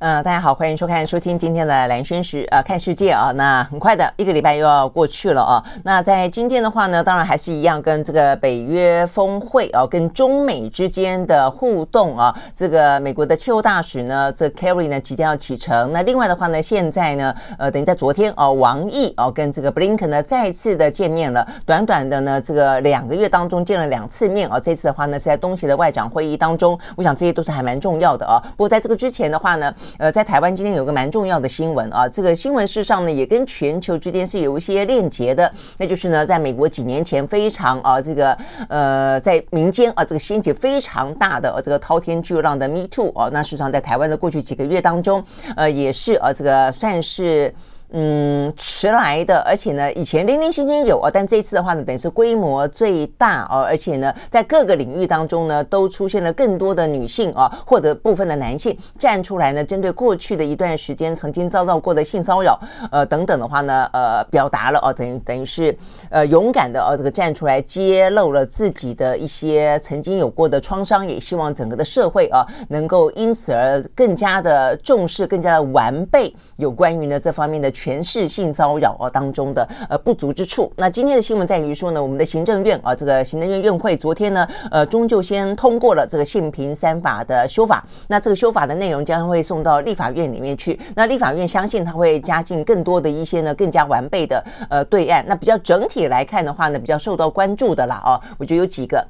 [0.00, 3.32] 呃，大家好，欢迎收看、收听今天的蓝轩时呃看世界啊。
[3.34, 5.60] 那很快的一个礼拜又要过去了啊。
[5.82, 12.32] 那在今天的话呢，当然还是一样跟这个北约峰会啊，跟中美之间的互动啊。
[12.54, 15.92] 这个美国的气候大使呢，这 Kerry 呢即将要启程。
[15.92, 21.44] 那另外的话呢，现在呢，呃，等于在昨天啊，王毅啊跟这个 Blinken 呢再次的见面了。
[21.66, 24.60] 短短的呢这个两个月当中见了两次面啊。
[24.60, 28.38] 这次的话呢是在东协的外长会议当中，我想这些都是还蛮重要的啊。
[28.50, 29.74] 不过在这个之前的话呢。
[29.96, 38.36] 呃，在台湾今天有个蛮重要的新闻啊，这个新闻事实上呢也跟全球之间是有一些链接的，那就是呢，在美国几年前非常啊这个
[38.68, 45.24] 呃在民间啊这个掀起非常大的这个滔天巨浪的 Me Too 啊，那事实上在台湾的过去几个月当中，
[45.56, 47.54] 呃也是啊这个算是。
[47.90, 62.60] 嗯，迟来的，而且呢，以前零零星星有啊，但这次的话呢，等于是规模最大哦，而且呢，在各个领域当中呢，都出现了更多的女性啊，或者部分的男性站出来呢，针对过去的一段时间曾经遭到过的性骚扰，
[62.92, 65.74] 呃等等的话呢，呃，表达了哦，等于等于是
[66.10, 77.72] 呃勇敢的哦，这个站出来揭露了自己的一些曾经有过的创伤，也希望整个的社会啊，能够因此而更加的重视，更加的完备有关于呢这方面的。
[77.78, 80.70] 权势性骚扰啊当中的呃不足之处。
[80.76, 87.86] 那今天的新闻在于说呢，我们的行政院啊，这个行政院院会昨天呢，呃，终究先通过了这个性平三法的修法。
[88.08, 90.76] 那这个修法的内容将会送到立法院里面去。
[90.96, 95.24] 那立法院相信他会加进更多的一些呢更加完备的呃对案。
[95.28, 99.06] 那比较整体来看的话呢，比较受到关注的啦哦，我觉得有几个。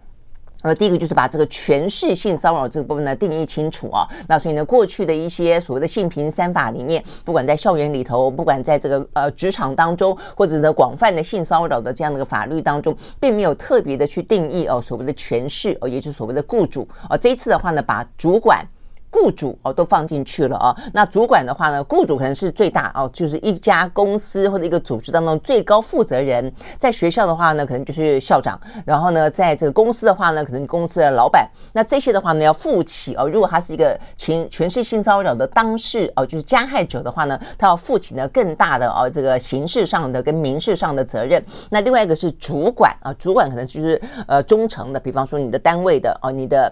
[0.63, 4.09] 呃，第一个就是把这个权势性骚扰这个部分呢定义清楚啊。
[4.27, 17.17] 那所以呢，过去的一些所谓的性平三法里面，不管在校园里头，不管在这个呃职场当中，或者呢广泛的性骚扰的这样的一个法律当中，并没有特别的去定义哦所谓的权势哦，也就是所谓的雇主啊。
[17.17, 18.67] 这一次的话呢，把主管。
[19.11, 26.53] 雇主哦都放进去了啊，那主管的话呢，雇主可能是最大哦，就是一家公司或者一个组织当中最高负责人。
[26.79, 31.49] 在学校的话呢，可能就是校长，然后呢，在这个公司的话呢，可能公司的老板。
[31.73, 41.43] 那这些的话呢，要负起哦，如果他是一个情全是性骚扰的当事哦，就是加害者的话呢，他要负起呢更大的哦这个刑事上的跟民事上的责任。
[41.71, 46.71] 那另外一个是主管啊，主管可能就是呃中层的，比方说你的单位的哦，你的。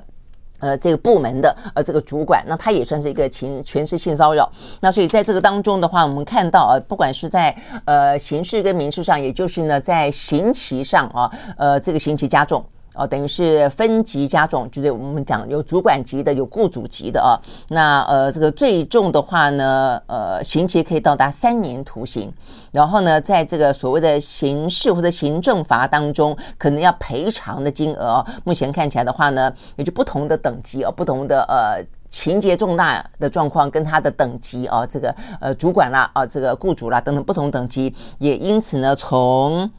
[0.61, 4.51] 呃，这个部门的呃，这个主管，那他也算是一个情全是性骚扰。
[4.81, 12.65] 那所以在这个当中的话，我们看到啊，不管是在呃刑事跟民事上，也就是呢在刑期上啊，呃，这个刑期加重。
[12.97, 17.37] 哦，等于是分级加重，就是我们讲有主管级的，有雇主级的啊。
[17.69, 22.33] 那呃，这个最重的话呢，呃，刑期可以到达三年徒刑。
[22.73, 39.71] 然后呢，在这个所谓的刑事或者行政罚当中，可能要赔偿的金额，目前看起来的话呢，也就不同的等级哦，不同的呃情节重大的状况跟他的等级哦，这个呃主管啦啊，这个雇主啦等等不同等级，也因此呢，从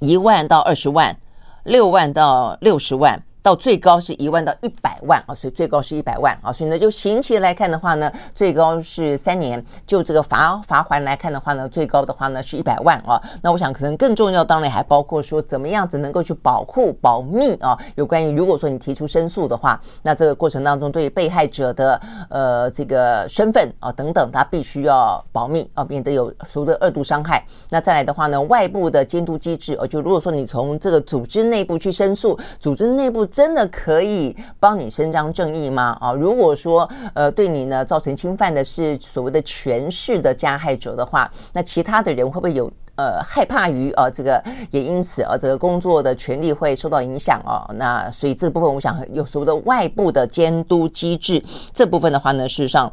[0.00, 1.16] 一万到二十万。
[1.64, 3.22] 六万到六十万。
[3.44, 13.20] 到最高是一万到一百万啊，所以最高是一百万啊，所以呢，就刑期来看的话呢，最高是三年；就这个罚罚锾来看的话呢，最高的话呢是一百万啊。
[13.42, 17.78] 那我想可能更重要，当然还包括说怎么样子能够去保护保密啊。
[17.96, 22.00] 有关于如果说你提出申诉的话，那这个过程当中对被害者的
[22.30, 27.44] 呃这个身份啊等等，他必须要保密啊，免得有所谓的二度伤害。
[27.68, 33.28] 那再来的话呢，外部的监督机制，呃，就如果说你从这个组织内部去申诉，组织内部。
[33.34, 35.98] 真的可以帮你伸张正义吗？
[36.00, 44.40] 啊，如果说呃对你呢造成侵犯的是所谓的权势的加害者的话，那其他的人会不会有呃害怕于啊这个
[44.70, 47.66] 也因此啊这个工作的权利会受到影响啊？
[47.74, 51.42] 那所以这部分我想有所谓的外部的监督机制
[51.72, 52.92] 这部分的话呢，事实上。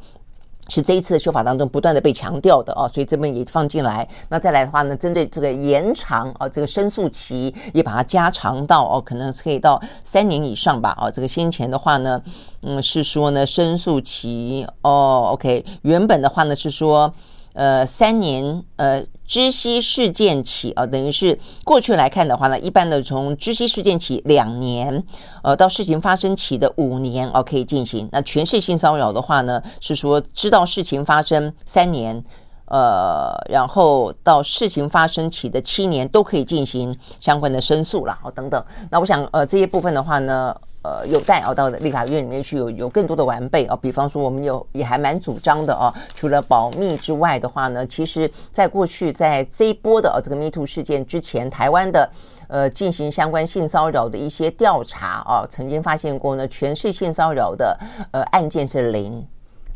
[0.73, 4.07] 是这一次的修法当中不断的被强调的哦，所以这边也放进来。
[4.29, 10.97] 那再来的话呢，针对这个延长啊，这个申诉期也把它加长到哦，可能是可以到三年以上吧。
[10.97, 12.21] 哦，这个先前的话呢，
[12.62, 17.13] 嗯，是说呢申诉期哦，OK，原本的话呢是说。
[17.53, 25.01] 呃，三年，呃，知悉事件起，呃，等于是过去来看的话呢，一般的从知悉事件起两年，
[25.42, 28.10] 呃，到事情发生起的五年，哦，可以进行。
[28.12, 32.22] 那权势性骚扰的话呢，是说知道事情发生三年，
[32.66, 38.62] 呃，然后到事情发生起的七年都可以进行相关的申诉了，哦，等等。
[38.89, 40.54] 那我想，呃，这些部分的话呢。
[40.83, 43.78] 呃，有待哦，到立法院里面去有有更多的完备哦。
[43.80, 45.94] 比方说，我们有也还蛮主张的哦。
[46.16, 52.10] 除了保密之外的话呢，其实在过去在这一波的啊这个 Me Too 事件之前，台湾的
[52.48, 57.77] 呃进行相关性骚扰的一些调查哦，曾经发现过呢，权势性骚扰的
[58.12, 59.24] 呃案件是零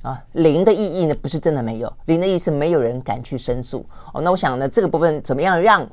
[0.01, 0.19] 啊。
[0.31, 4.21] 零的意义呢，不是真的没有，零的意思没有人敢去申诉哦。
[4.23, 5.87] 那我想呢，这个部分怎么样让？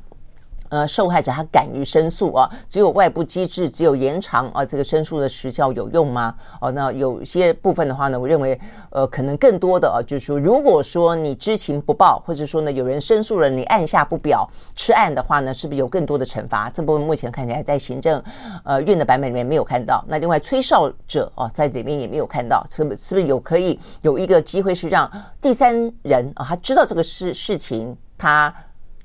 [0.73, 2.49] 呃，受害者他敢于申诉啊？
[2.71, 6.35] 只有外部机制，只有延长啊，这个申诉的时效有用吗？
[6.63, 8.59] 哦，那有些部分的话呢，我认为，
[8.89, 16.71] 呃，可能更多的啊，就是说，如果说你知情不报，或者说呢，有人申诉了，你按下不表，吃案的话呢，是不是有更多的惩罚？
[16.71, 18.23] 这部分目前看起来在行政
[18.65, 20.03] 呃院的版本里面没有看到。
[20.09, 28.51] 那另外吹哨者啊，在这边也没有看到，是不是不是有可以有一个机会是让第三人啊，他知道这个事事情，他。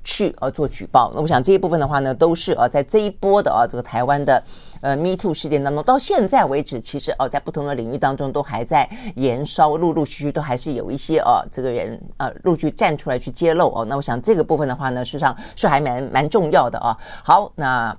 [0.08, 4.42] 去呃做举报，那我想这一部分的话呢，都是呃在这一波的啊这个台湾的
[4.80, 13.84] 呃 Me Too 事件当中，到现在为止，其实呃在不同的领域当中都还在燃烧，陆陆续续都还是有一些呃这个人呃陆续站出来去揭露哦。
[13.86, 16.96] 那我想这个部分的话呢，事实上是还蛮蛮重要的啊。
[17.22, 17.94] 好，那。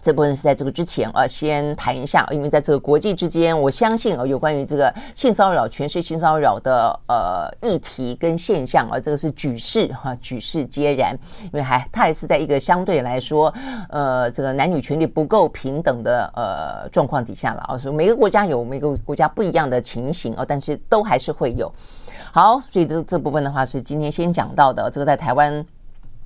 [0.00, 13.52] 这部分是在这个之前啊，先谈一下，因为在这个国际之间，我相信啊，有关于这个性骚扰、权势性骚扰的呃议题跟现象啊，这个是举世哈举世皆然，因为还它还是在一个相对来说
[13.90, 21.72] 呃这个男女权利不够平等的呃状况底下了啊，所以每个国家有每个国家不一样的情形啊，但是都还是会有。
[22.32, 25.66] 好，所以这这部分的话是今天先讲到的，这个在台湾。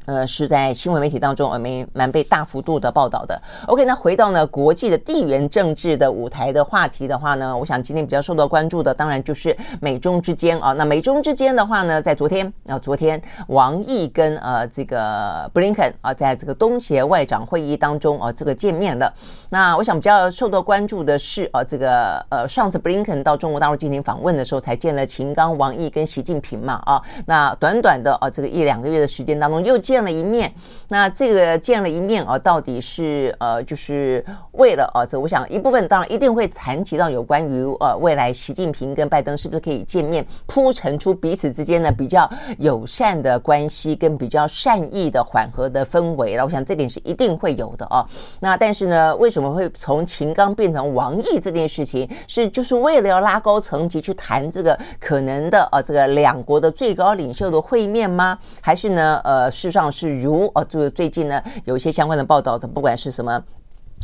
[0.07, 3.41] 呃，是在新闻媒体当中，呃，没蛮被大幅度的报道的。
[3.67, 10.73] OK，那回到呢国际的地缘政治的舞台的话题的话呢，我想今天比较受到关注的，当然就是美中之间啊。
[10.73, 19.13] 那美中之间的话呢，在昨天啊，昨天王毅跟呃这个布林肯啊，在这个东协外长会议当中啊，这个见面了。
[19.51, 27.03] 那我想比较受到关注的是啊，这个呃上次布林肯到中国大陆进行访问的时候，才见了秦刚、王毅跟习近平嘛啊。
[27.27, 30.50] 那短短的啊这个一两个月的时间当中，又见见了一面，
[30.89, 46.44] 那这个见了一面啊，到底是呃，就是为了啊，这我想一部分当然一定会谈及到有关于呃未来习近平跟拜登是不是可以见面，铺陈出彼此之间的比较友善的关系跟比较善意的缓和的氛围了。
[46.47, 48.03] 我想这点是一定会有的啊。
[48.41, 58.39] 那但是呢，为什么会从秦刚变成王毅这件事情，是就是为了要拉高层级去谈这个可能的呃这个两国的最高领袖的会面吗？
[58.62, 59.81] 还是呢呃事实上？
[59.90, 63.32] 是如呃就是最近呢，有一些相关的报道的，不管是什么。《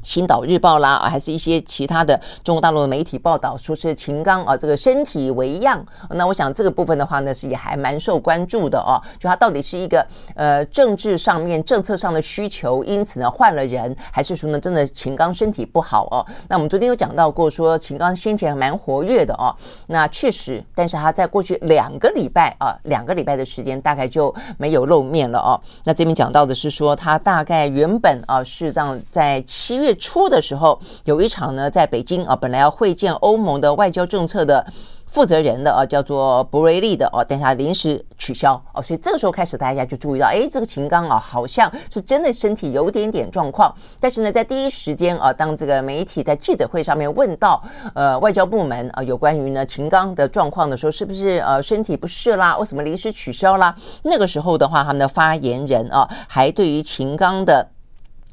[0.03, 5.85] 青岛日报》啦，还是一些其他的中国大陆的媒体报道，说是秦刚啊，这个身体为恙。
[6.11, 9.01] 那我想这个部分的话呢，是也还蛮受关注的哦。
[9.19, 16.25] 就他到底是一个呃政治上面政策上的需求，因此呢换了人，还是说呢真的秦刚身体不好哦？
[16.49, 19.55] 那我们昨天有讲到过，说秦刚先前蛮活跃的哦。
[19.89, 25.61] 那确实，但是他在过去两个礼拜啊，两个礼拜的时间大概就没有露面了哦。
[25.85, 29.88] 那这边讲到的是说，他大概原本啊是让在七月。
[29.89, 34.67] 月初的时候有一场呢，在北京啊，本来要会见欧盟的外交政策的
[35.07, 43.75] 负责人的啊，叫做博瑞利的哦，等下临时取消哦，所以这个时候开始大家就注意到，哎，这个秦刚啊，好像是真的身体有点点状况。
[43.99, 47.63] 但是呢，在第一时间啊，当这个媒体在记者会上面问到
[47.95, 52.59] 呃外交部门啊有关于呢秦刚的状况的时候，是不是呃身体不适啦？
[52.59, 53.75] 为什么临时取消啦？
[54.03, 57.67] 那个时候的话，他们的发言人啊，还对于秦刚的。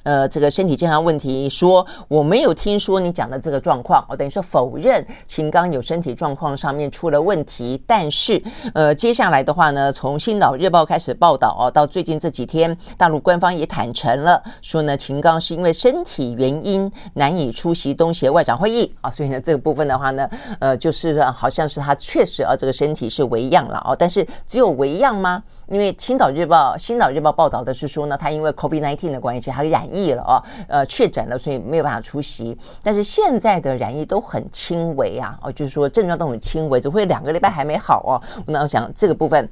[0.06, 7.82] 呃，这个身体健康问题说，我没有听说你讲的这个状况，我等于说否认秦刚有身体状况上面出了问题。
[7.88, 8.40] 但是，
[8.76, 25.42] 呃，接下来的话呢，从《新岛日报》开始报道哦，到最近这几天，大陆官方也坦诚了，说呢，秦刚是因为身体原因难以出席东协外长会议啊，所以呢，这个部分的话呢，呃，就是好像是他确实啊，这个身体是微恙了哦，但是只有微恙吗？
[25.68, 29.90] 因为《青岛日报》《新岛日报》报道的是说呢，他因为 COVID-19 的关系，他染。
[29.96, 32.58] 疫了哦，呃，确诊了，所以没有办法出席。
[32.84, 38.44] 但是现在的染疫都很轻微啊，哦，就是说症状都很轻微，只会两个礼拜还没好哦。
[38.48, 39.50] 那我想这个部分。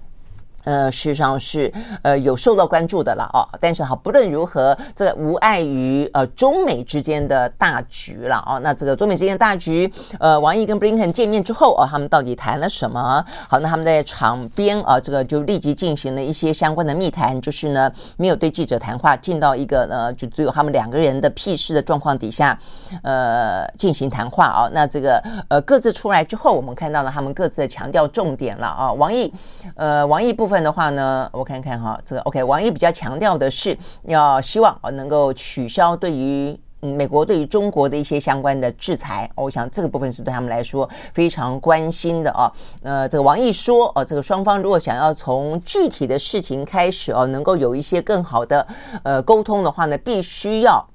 [0.64, 8.60] 呃，事实上是呃有受到关注的了哦，但是好，不论如何，这个无碍于呃中美之间的大局了哦。
[8.64, 13.24] 那这个中美之间的大局，呃，王毅跟布林肯见面之后哦，他们到底谈了什么？
[13.50, 22.58] 好，那他们在场边啊，这个就立即进行了一些相关的密谈，就是呢没有对记者谈话，进到一个呢就只有他们两个人的屁事的状况底下，
[23.04, 24.72] 呃，进行谈话哦。
[24.74, 28.94] 那这个呃各自出来之后，我们看到了他们各自的强调重点了啊。
[28.94, 29.30] 王毅，
[29.76, 30.53] 呃，王毅部分。
[30.54, 39.28] 部分的话呢，我看看哈，这个 OK，王毅比较强调的是要希望能够取消对于美国对于中国的一些相关的制裁。
[39.34, 42.52] 我想这个部分是对他们来说非常关心的啊。
[42.84, 48.68] 呃，这个王毅说，哦，这个双方如果想要从具体的事情开始哦，能够有一些更好的
[49.02, 50.88] 呃沟通的话呢，必须要。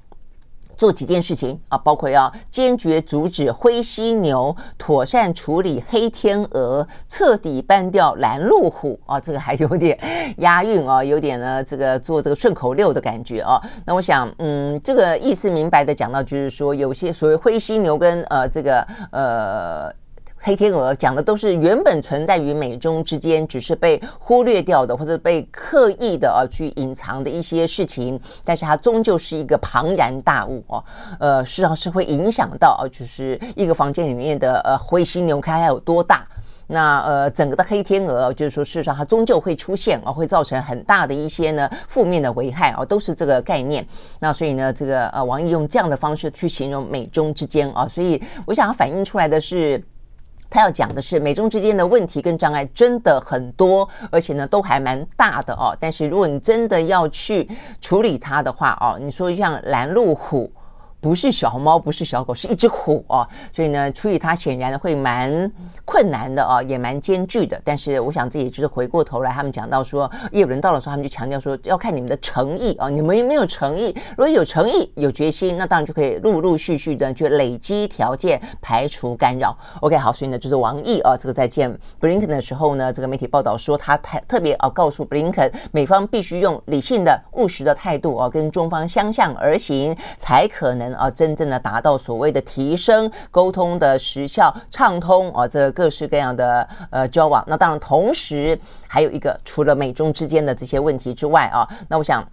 [0.78, 9.98] 做几件事情啊，包括要坚决阻止灰犀牛，妥善处理黑天鹅，彻底搬掉拦路虎啊，这个还有点
[10.38, 13.60] 押韵啊，有点呢这个做这个顺口溜的感觉啊。
[13.84, 18.80] 那我想，嗯，这个意思明白的讲到，就是说有些所谓灰犀牛跟呃这个
[19.10, 19.92] 呃。
[20.40, 30.82] 黑天鹅讲的都是原本存在于美中之间，只是被忽略掉的，或者被刻意的啊去隐藏的一些事情，但是它终究是一个庞然大物哦，
[31.18, 36.24] 呃，事实上是会影响到啊，就是一个房间里面的呃灰犀牛看它有多大，
[36.68, 43.86] 那呃整个的黑天鹅就是说事实上它终究会出现啊，会造成很大的一些呢负面的危害啊，都是这个概念。
[44.20, 49.82] 那所以呢，这个呃王毅用这样的方式去形容美中之间啊，所以我想要反映出来的是。
[50.50, 55.76] 他要讲的是美中之间的问题跟障碍真的很多，而且呢都还蛮大的哦。
[55.80, 57.48] 但是如果你真的要去
[57.80, 60.50] 处理它的话哦，你说像拦路虎。
[61.00, 63.26] 不是小猫，不是小狗，是一只虎哦。
[63.52, 65.50] 所以呢，处理它显然会蛮
[65.84, 67.60] 困难的哦，也蛮艰巨的。
[67.64, 73.94] 但是我想，这也就是回过头来，他们讲到说，业务轮到的时候，他们就强调说，要看你们的诚意啊，你们有没有诚意？
[74.16, 79.56] 如果有诚意、有决心，那当然就可以陆陆续续的去累积条件，排除干扰。
[79.80, 90.87] OK，好，所以呢，就是王毅啊，这个在见布林肯的时候呢，这个媒体报道说，他特特别啊告诉布林肯，美方必须用理性的、务实的态度啊，跟中方相向而行，才可能。
[90.94, 97.44] 啊，真正的达到所谓的提升沟通的时效畅通啊，这各式各样的呃交往。
[97.46, 102.24] 那当然，同时还有一个，除了美中之间的这些问题之外啊，那我想。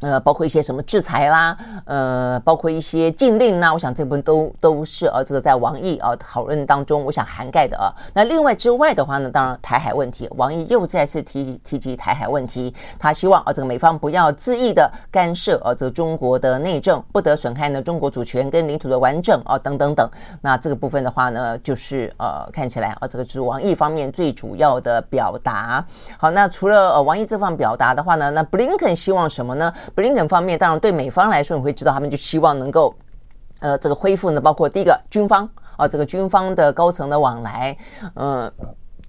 [0.00, 7.88] 呃，包括一些什么制裁啦，呃，包括一些禁令啦，我想这部分都都是呃，这个在王毅啊讨论当中，我想涵盖的啊。
[8.12, 20.06] 那另外之外的话呢，当然台海问题，王毅又再次提提及台海问题，他希望啊，这个美方不要恣意的干涉啊，这个中国的内政，不得损害呢中国主权跟领土的完整啊，等等等。
[20.42, 25.82] 那这个部分的话呢，就是呃，看起来啊，这个是王毅方面最主要的表达。
[26.18, 29.72] 好，那除了呃王毅这方表达的话呢，那布林肯希望什么呢？
[29.94, 32.94] 布林肯方面，当然对美方来说，你会知道他们就希望能够，
[33.60, 37.76] 呃，这个恢复呢，包括第一个军方啊，这个军方的高层的往来，
[38.14, 38.50] 嗯，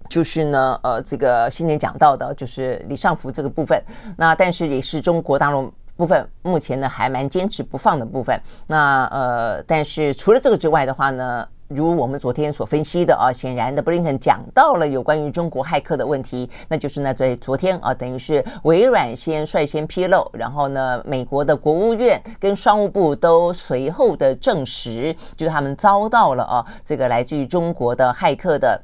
[0.09, 3.81] 就是呢，呃，这个新年讲到的，就是李尚福这个部分，
[4.17, 11.47] 那但是也是中国大陆部分目前呢还蛮坚持不放的部分，那呃，但是除了这个之外的话呢。
[11.67, 28.79] 如我们昨天所分析的啊，显然的，布林肯讲到了有关于中国骇客的问题，那就是呢，在昨天啊，等于是微软先率先披露，然后呢，美国的国务院跟商务部都随后的证实，就是他们遭到了啊，这个来自于中国的骇客的。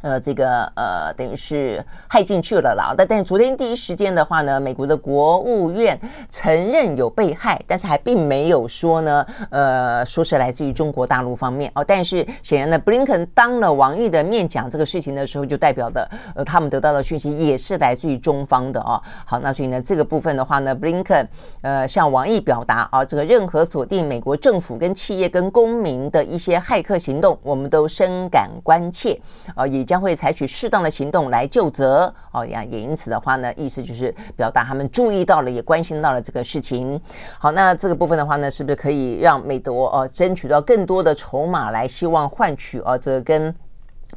[0.00, 2.94] 呃，这个呃，等于是害进去了啦。
[2.96, 5.98] 但但昨天第一时间的话呢，美国的国务院
[6.30, 11.84] 承认有被害，但是还并没有说呢，呃，说是来自于中国大陆方面哦。
[11.84, 19.02] 但是显然呢，布林肯当了王毅的面讲这个事情的时候，就代表的呃，他们得到的讯息也是来自于中方的哦。
[19.26, 21.28] 好，那所以呢，这个部分的话呢，布林肯
[21.62, 29.20] 呃向王毅表达啊，这个任何锁定美国政府跟企业跟公民的一些骇客行动，我们都深感关切
[29.56, 29.87] 啊，也。
[29.88, 37.00] 将会采取适当的行动来就责哦呀，也因此的话呢，意思就是表达他们注意到了，也关心到了这个事情。
[37.38, 43.54] 好，那这个部分的话呢，是不是可以让美国呃争取到更多的筹码来，希望换取呃这个跟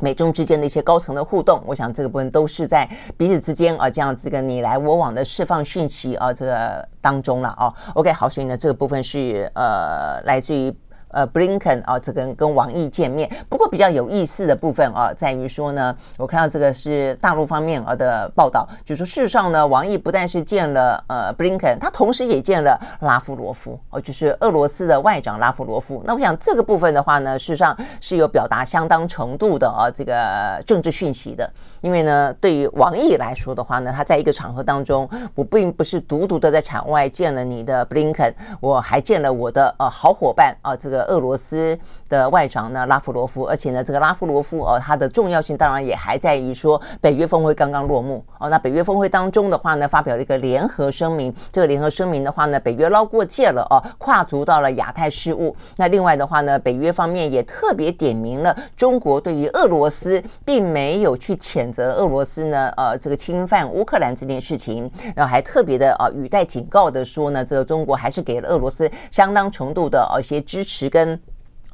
[0.01, 1.63] 美中之间的一些高层的互动？
[1.65, 2.85] 我想这个部分都是在
[3.15, 7.73] 彼此之间啊这样子个你来我往的释放讯息啊这个当中了哦。
[7.95, 10.75] OK，好，所以呢这个部分是呃来自于。
[11.13, 13.29] 呃布林肯啊，这个跟王毅见面。
[13.49, 26.01] 不过比较有意思的部分啊，在于说呢，我看到这个是大陆方面啊的报道，就是说事实上呢，王毅不但是见了呃布林肯，他同时也见了拉夫罗夫哦，就是俄罗斯的外长拉夫罗夫。
[26.05, 31.49] 那我想这个部分的话呢，事实上是有表达相当程度的啊这个政治讯息的，
[31.81, 41.77] 因为呢，对于王毅来说的话呢，他在一个场合当中，我并不是独独的在场外见了你的布林肯，我还见了我的呃好伙伴啊，这个俄罗斯
[42.09, 55.55] 的外长呢拉夫罗夫，而且呢，这个拉夫罗夫哦，他的重要性当然也还在于说北约峰会刚刚落幕哦，那北约峰会当中的话呢，发表了一个联合声明，这个联合声明的话呢，北约捞过界了哦，跨足到了亚太事务。
[55.77, 71.30] 那另外的话呢，北约方面也特别点名了中国对于俄罗斯并没有去谴责俄罗斯呢，呃，这个侵犯乌克兰这件事情，然后还特别的啊语带警告的说呢，这个中国还是给了俄罗斯相当程度的呃一些支持跟。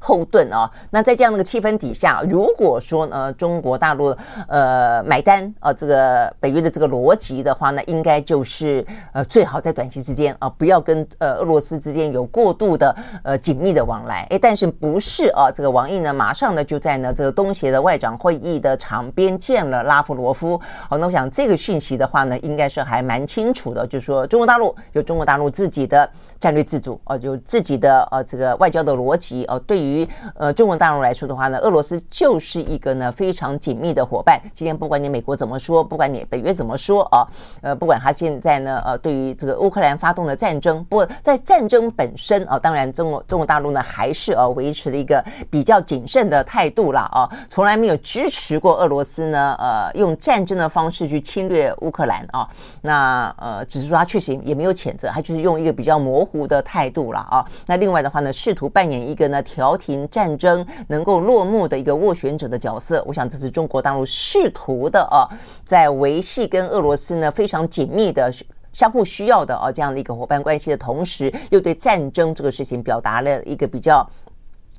[0.07, 4.15] 后盾啊，那在这样的一个气氛底下，如果说呢，中国大陆
[4.47, 14.25] 呃买单啊，这个北约的这个逻辑的话呢，应该就是呃最好在短期之间啊，不要跟呃俄罗斯之间有过度的呃紧密的往来。
[14.29, 15.51] 哎，但是不是啊？
[15.53, 20.57] 这个王毅呢，马上呢就在呢这个东协的外长会议的场边见了拉夫罗夫。
[20.89, 26.09] 好，那我想这个讯息的话呢，应该是还蛮清楚的，就是说中国大陆有中国大陆自己的
[26.39, 29.96] 战略自主啊，有自己的呃这个外交的逻辑啊，对于。
[29.97, 34.39] 于呃中国大陆来说的话呢，俄罗斯就是一个呢非常紧密的伙伴。
[34.53, 37.25] 今天不管你美国怎么说，不管你北约怎么说啊，
[37.61, 52.49] 呃，不管他现在呢呃对于这个乌克兰发动的战争，不过在战争本身啊，当然中国中国大陆呢还是呃维持了一个比较谨慎的态度啦啊，从来没有支持过俄罗斯呢呃用战争的方式去侵略乌克兰啊。
[52.81, 57.45] 那呃只是说他确实也没有谴责，他就是用一个比较模糊的态度了啊。
[57.67, 59.76] 那另外的话呢，试图扮演一个呢调。
[59.77, 65.29] 停战争能够落幕的一个斡旋者的角色，我想这是中国大陆试图的啊，
[65.63, 68.29] 在维系跟俄罗斯呢非常紧密的
[68.73, 74.05] 相互需要的啊这样的一个伙伴关系的同时，又对战争这个事情表达了一个比较。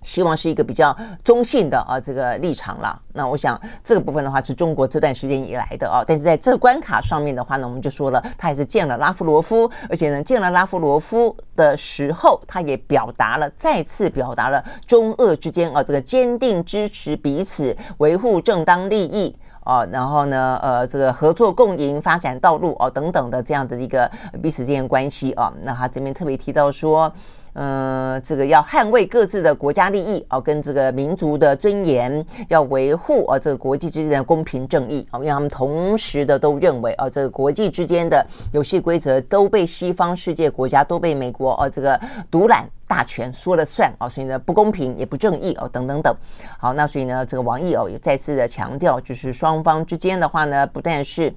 [0.03, 2.99] 希望是一个比较中性的啊这个立场啦。
[3.15, 19.35] 那我想这个部分的话是中国这段时间以来的啊，但是在这个关卡上面的话呢，我们就说了，他也是见了拉夫罗夫，而且呢见了拉夫罗夫的时候，他也表达了再次表达了中俄之间啊这个坚定支持彼此维护正当利益
[19.69, 24.11] 啊，然后呢呃这个合作共赢发展道路啊等等的这样的一个
[24.43, 25.53] 彼此之间关系啊。
[25.63, 27.13] 那他这边特别提到说。
[27.55, 41.99] 呃，这个要捍卫各自的国家利益啊，跟这个民族的尊严，要维护啊，这个国际之间的公平正义啊，因为他们同时的都认为啊，这个国际之间的游戏规则都被西方世界国家都被美国啊这个
[42.31, 46.13] 独揽大权说了算啊，所以呢不公平也不正义哦，等等等。
[46.59, 51.33] 好，那所以呢，这个王毅哦也再次的强调，就是双方之间的话呢，不但是。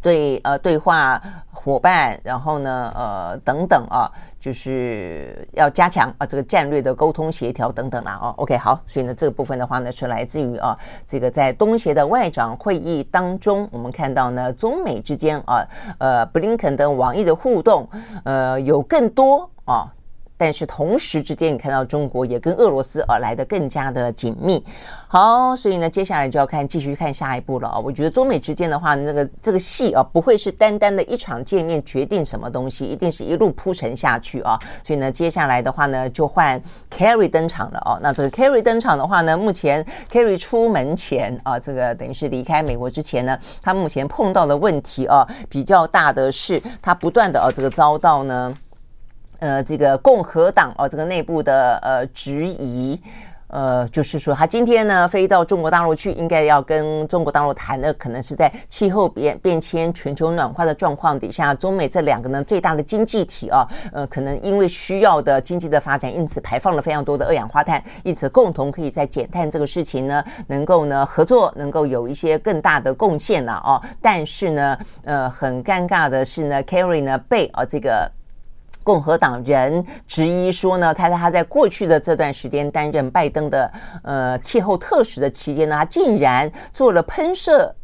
[0.00, 4.06] 对呃，对话伙伴，然后呢，呃，等等啊，
[4.38, 8.18] 就是要加强啊这个战略的沟通协调等等啦。
[8.22, 15.66] 哦，OK，好，所以呢，这个部分的话呢，是来自于啊，这个在东协的外长会议当中，我们看到呢，中美之间啊，
[15.98, 17.88] 呃，布林肯跟王毅的互动，
[18.24, 19.90] 呃，有更多啊。
[20.36, 24.62] 但是同时之间，你看到中国也跟俄罗斯而来的更加的紧密。
[25.06, 27.78] 好，所以呢，接下来就要看继续看下一步了啊。
[27.78, 34.58] 我觉得中美之间的话，那个这个戏啊，不会是单单的一场见面决定什么东西，一定是一路铺陈下去啊。
[34.84, 37.98] 所以呢，接下来的话呢，就换 Kerry 登场了哦。
[38.02, 48.52] 那这个 Kerry 登场的话呢，目前 Kerry 出门前啊，这个等于是离开美国之前呢，他目前碰到的问题啊，比较大的是他不断的啊，这个遭到呢。
[49.44, 52.98] 呃，这个共和党哦，这个内部的呃质疑，
[53.48, 73.78] 呃，就是说他今天呢飞到中国大陆去，应该要跟中国大陆谈的，可能是在气候变变迁、全球暖化的状况底下，中美这两个呢最大的经济体啊，呃，可能因为需要的经济的发展，因此排放了非常多的二氧化碳，因此共同可以在减碳这个事情呢，能够呢合作，能够有一些更大的贡献了啊。
[74.00, 78.10] 但是呢，呃，很尴尬的是呢，Kerry 呢被啊这个。
[78.84, 87.74] 共和党人质疑说呢，他在他在过去的这段时间担任拜登的呃气候特使的期间呢，他竟然做了喷射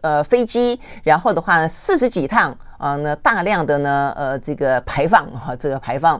[0.00, 6.18] 呃飞机，然后的话呢四十几趟啊、呃，那大量的呢呃这个排放啊，这个排放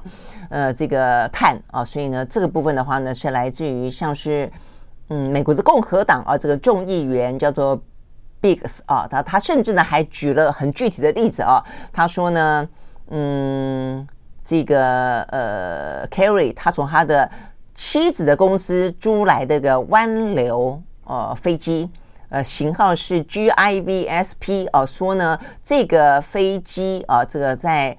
[0.50, 4.48] 呃这个碳啊，所以呢这个部分的话呢是来自于像是
[5.08, 7.80] 嗯美国的共和党啊这个众议员叫做
[8.42, 12.68] Biggs 啊，他他甚至呢还举了很具体的例子啊，他说呢
[13.08, 14.06] 嗯。
[14.46, 17.28] 这个呃，Carry 他从他的
[17.74, 21.90] 妻子的公司租来的个湾流呃飞机，
[22.28, 27.96] 呃型号是 GIVSP 哦、呃，说呢这个飞机啊、这个在。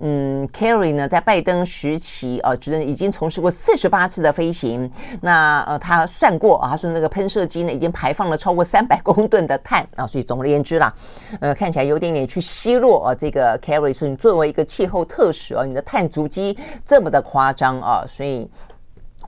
[0.00, 4.90] 嗯，Kerry 呢，在拜登时期啊，觉得已经从事过四十八次的飞行。
[5.20, 10.94] 那呃，他算过啊，他说那个喷射机呢，已经排放了超过三百公吨的碳啊，所以总而言之啦，
[11.40, 18.48] 呃，看起来有点点去奚落啊，这个 Kerry 说你作为一个气候特使啊，你的碳足迹这么的夸张啊，所以。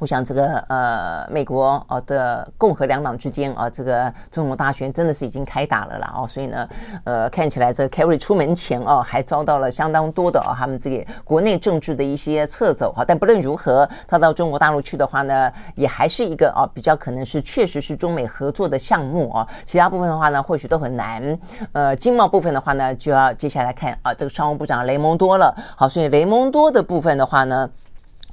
[0.00, 6.68] 我想这个呃，美国哦的共和两党之间啊，这个总统大选真的是已经开打了啦哦，所以呢，
[7.04, 13.04] 呃，看起来这个 Kerry 出门前哦，还遭到了相当多的啊，他们这个国内政治的一些掣肘哈。
[13.06, 19.46] 但不论如何，他到中国大陆去的话呢，也还是一个啊，比较可能是确实是中美合作的项目哦。
[19.66, 21.38] 其他部分的话呢，或许都很难。
[21.72, 25.54] 呃，经贸部分的话呢，就要接下来看啊，这个商务部长雷蒙多了。
[25.76, 27.68] 好，所以雷蒙多的部分的话呢。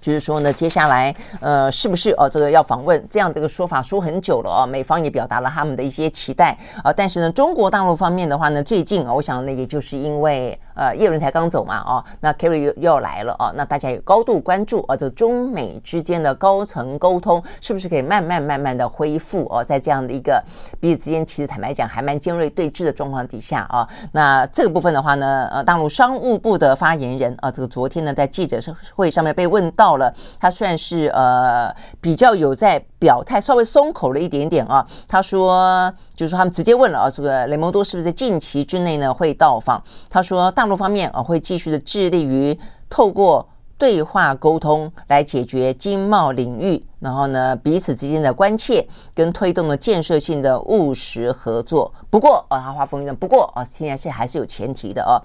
[0.07, 6.93] 就是说呢，接下来呃，是不是哦，这个要访问这样的一个说法说很久了哦，美方也表达了他们的一些期待啊。
[6.93, 20.41] 但是呢，中国大陆方面的话呢，最近啊，我想呢，也就是因为呃，叶伦才刚走嘛，哦，那 Kerry 又又来了哦，那大家也高度关注啊，这中美之间的高层沟通是不是可以慢慢慢慢的恢复哦，在这样的一个
[20.79, 28.57] 彼此之间其实坦白讲还蛮尖锐对峙的状况底下啊，那这个部分的话呢，呃，大陆商务部的发言人啊，这个昨天呢在记者
[28.95, 29.96] 会上面被问到。
[29.97, 34.85] 了，他算是呃比较有在表态，稍微松口了一点点啊。
[35.07, 39.83] 他说，就是说他们直接问了啊，这个雷蒙多是不是在近期之内呢会到访？
[40.09, 42.57] 他说，大陆方面啊会继续的致力于
[42.89, 51.93] 透过对话沟通来解决经贸领域，然后呢彼此之间的关切跟推动的建设性的务实合作。
[52.09, 55.21] 不过啊，他话锋一转，不过啊，听起来是还是有前提的啊。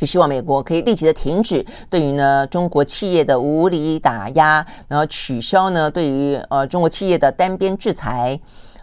[0.00, 8.40] 就希望美国可以立即的停止对于呢中国企业的无理打压，然后取消呢对于呃中国企业的单边制裁。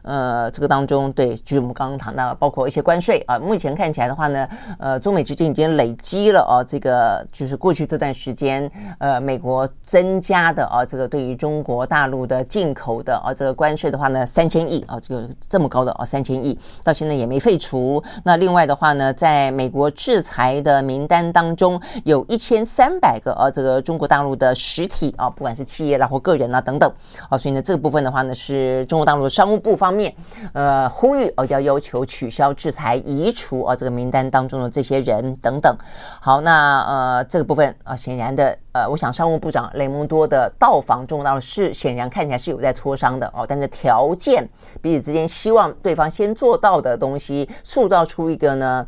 [0.08, 4.48] 呃，这个当中，对，就是我们刚刚谈到，包括一些关税啊，目前看起来的话呢，
[4.80, 18.02] 呃，中美之间已经累积了啊，这个就是过去这段时间，呃，美国增加的啊，这个对于中国大陆的进口的啊，这个关税的话呢，三千亿啊，这个这么高的啊，三千亿，到现在也没废除。
[18.24, 26.89] 那另外的话呢，在美国制裁的名单当中，有一千三百个啊，这个中国大陆的实体啊，不管是企业啦或个人啦等等
[27.30, 30.15] 啊，所以呢，这个部分的话呢，是中国大陆的商务部方面。
[30.53, 35.75] 呃呼吁哦，要要求取消制裁，移除哦这个名单当中的这些人等等。
[36.21, 44.47] 好，那呃这个部分啊，显然的呃，我想商务部长雷蒙多的到访中国大陆是显然看起来是有在磋商的哦，但是条件
[44.81, 48.86] 彼此之间希望对方先做到的东西，塑造出一个呢。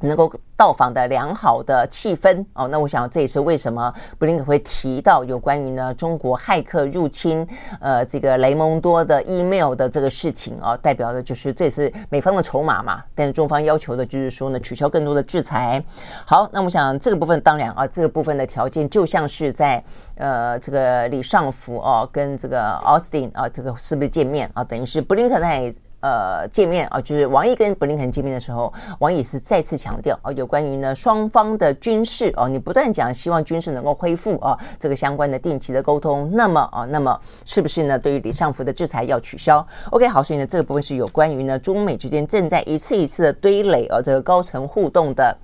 [0.00, 7.46] 能够到访的良好的气氛哦，那我想这也是为什么布林肯会提到有关于呢中国骇客入侵
[7.80, 15.82] 呃这个雷蒙多的 email 的这个事情啊、哦，代表的就是这也是美方的筹码嘛，但是中方要求的就是说呢取消更多的制裁。
[16.24, 19.82] 好，那我想这个部分当然啊，这个部分的条件就像是在
[20.16, 25.74] 呃这个李尚福哦跟这个奥斯汀啊这个是不是见面啊，等于是布林肯在。
[26.00, 37.98] 呃，见面啊，就是王毅跟布林肯见面的时候，王毅是再次强调啊，有关于呢双方的军事啊，你不断讲希望军事能够恢复啊，这个相关的定期的沟通，那么啊，那么是不是呢？
[37.98, 45.36] 对于李尚福的制裁要取消？OK，好，所以呢，这个部分是有关于呢中美之间正在一次一次的堆垒啊，这个高层互动的。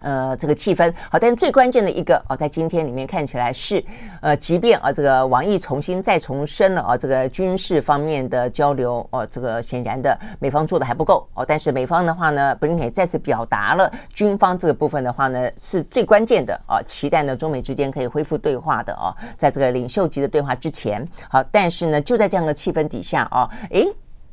[0.00, 3.84] 呃，这个气氛好，但是最关键的一个哦，在今天里面看起来是，
[4.20, 23.86] 呃，即便啊，这个王毅重新再重申了啊，这个军事方面的交流哦，这个显然的美方做的还不够哦，但是美方的话呢，布林肯也再次表达了军方这个部分的话呢，是最关键的啊，期待呢中美之间可以恢复对话的啊，在这个领袖级的对话之前，好，但是呢，就在这样的气氛底下啊，诶，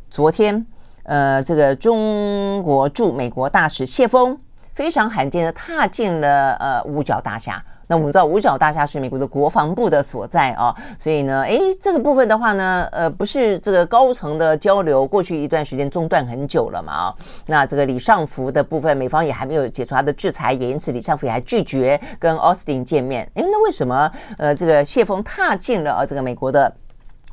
[0.09, 0.65] 昨天
[1.03, 4.37] 呃，这个中国驻美国大使谢锋。
[4.75, 7.63] 非常罕见的踏进了呃五角大厦。
[7.87, 17.15] 那我们知道五角大厦是美国的国防部的所在啊，所以呢，诶，这个部分的话呢，呃，不是这个高层的交流，过去一段时间中断很久了嘛啊。
[17.45, 23.23] 那这个李尚福的部分，美方也还没有解除他的制裁，也因此李尚福也还拒绝跟奥斯汀见面。
[23.35, 26.75] 诶，那为什么呃这个谢锋踏进了啊这个美国的？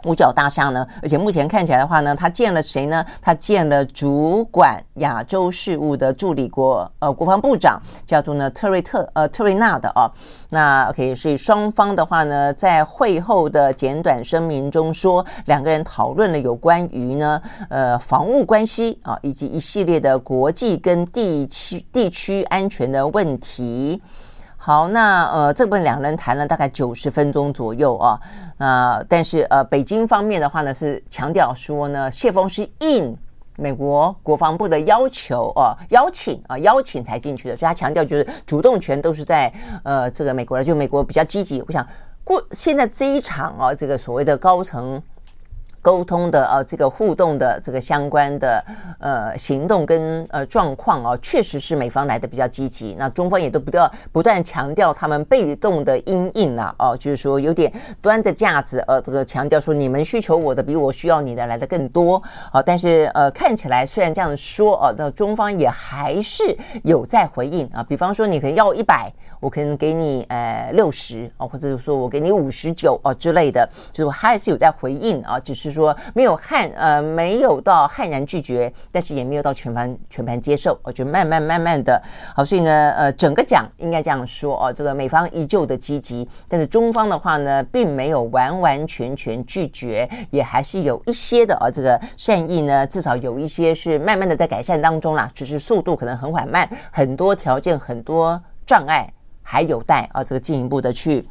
[0.05, 3.05] 五角大厦呢，而且目前看起来的话呢，他见了谁呢？
[3.21, 10.11] 他见了主管亚洲事务的助理国呃国防部长，叫做呢特瑞特呃特瑞纳的啊。
[10.51, 24.03] 那 OK，所以双方的话呢，在会后的简短声明中说，两个人讨论了有关于呢呃防务关系啊，以及一系列的国际跟地区地区安全的问题。
[24.65, 28.17] 好，那呃，这部分两人谈了大概九十分钟左右啊，
[28.59, 33.19] 那、但是呃，北京方面的话呢是强调说呢，谢锋是应
[33.59, 41.61] 美国国防部的要求啊、邀请啊、邀请才进去的，所以他强调就是主动权都是在呃这个美国的，就美国比较积极。
[41.67, 41.85] 我想
[42.23, 45.03] 过现在这一场啊、这个所谓的高层。
[45.83, 48.65] 沟通的啊，这个互动的这个相关的
[49.01, 52.95] 呃行动跟呃状况啊，确实是美方来的比较积极。
[52.97, 62.23] 那中方也都不断不断强调他们被动的因应啊，哦，就是说有点端着架子，呃，这个强调说你们需求我的比我需要你的来的更多。
[62.53, 67.83] 好，但是呃看起来虽然这样说啊，那中方也还是有在回应啊。
[67.83, 75.72] 比方说你可能要一百，我可能给你呃六十啊，或者是说我给你五十九啊之类的，就是还是有在回应啊，只是。
[75.73, 82.01] 说没有汉呃没有到悍然拒绝，但是也没有到全盘全盘接受，我觉得慢慢慢慢的
[82.37, 99.11] 好，所以呢呃整个讲应该这样说哦，这个美方依旧的积极，但是中方的话呢并没有完完全全拒绝，也还是有一些的啊这个善意呢，至少有一些是慢慢的在改善当中啦，只是速度可能很缓慢，很多条件很多障碍
[99.43, 101.27] 还有待啊这个进一步的去。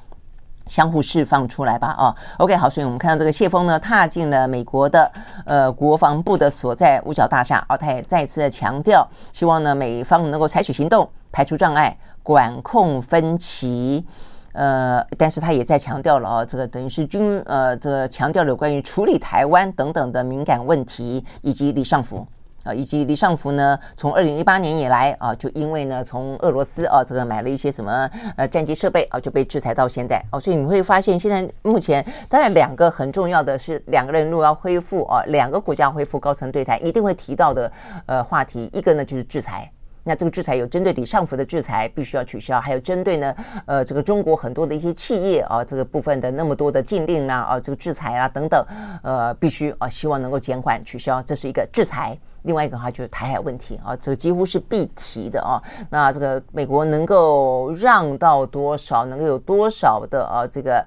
[0.72, 5.12] 相互释放出来吧，啊，OK，好，所以我们看到这个谢锋呢，踏进了美国的
[5.46, 14.06] 呃国防部的所在五角大厦，啊，他也再次的强调，希望呢美方能够采取行动，排除障碍，管控分歧，
[14.54, 22.26] 呃，但是他也在强调了啊，这个等于是军呃这个强调了有关于处理台湾等等的敏感问题，以及李尚福。
[22.64, 37.72] 啊，以及李尚福呢，从二零一八年以来啊，就因为呢，从俄罗斯啊，这个买了一些什么呃战机设备啊，就被制裁到现在哦，所以你会发现，现在目前当然两个很重要的是两个人如果要恢复啊，两个国家恢复高层对谈，一定会提到的
[38.06, 39.72] 呃话题，一个呢就是制裁。
[40.04, 43.36] 那这个制裁有针对李尚福的制裁必须要取消，还有针对呢，
[43.68, 48.66] 呃，这个中国很多的一些企业啊，这个部分的那么多的禁令啦，啊，这个制裁啊等等，
[49.04, 52.18] 呃，必须啊，希望能够减缓取消，这是一个制裁。
[52.44, 55.62] 另外一个的话就是台海问题啊，这个几乎是必提的啊。
[55.90, 60.86] 那这个美国能够让到多少，能够有多少的啊这个。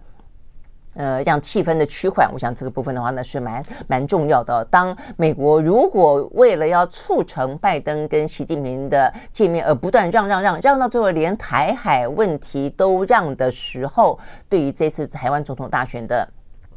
[0.97, 4.65] 呃，让气氛的趋缓，我想这个部分的话呢是蛮蛮重要的。
[4.67, 14.17] 当美国如果为了要促成拜登跟习近平的见面而不断让让让让到最后连台海问题都让的时候，
[14.49, 16.29] 对于这次台湾总统大选的。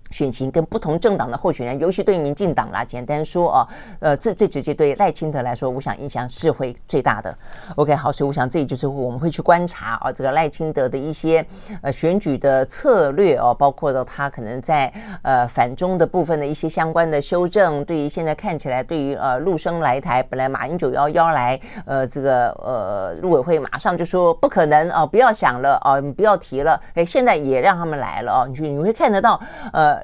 [0.10, 3.67] 选情跟不同政党的候选人，尤其对民进党啦，简单说啊，
[4.00, 7.38] 呃，最最直接对赖清德来说，我想影响是会最大的。
[7.76, 11.46] OK，好，所以我想这里就是我们会去观察啊，这个赖清德的一些
[11.82, 14.91] 呃选举的策略哦，包括到他可能在
[15.24, 17.84] 呃反中的部分的一些相关的修正。
[17.84, 26.80] 对于现在看起来，对于呃陆生来台，本来马英九要邀来，呃，这个呃陆委会马上就说不可能啊，不要想了哦啊，不要提了。
[26.93, 29.39] 哎，现在也让他们来了啊，你就你会看得到
[29.74, 29.96] 呃。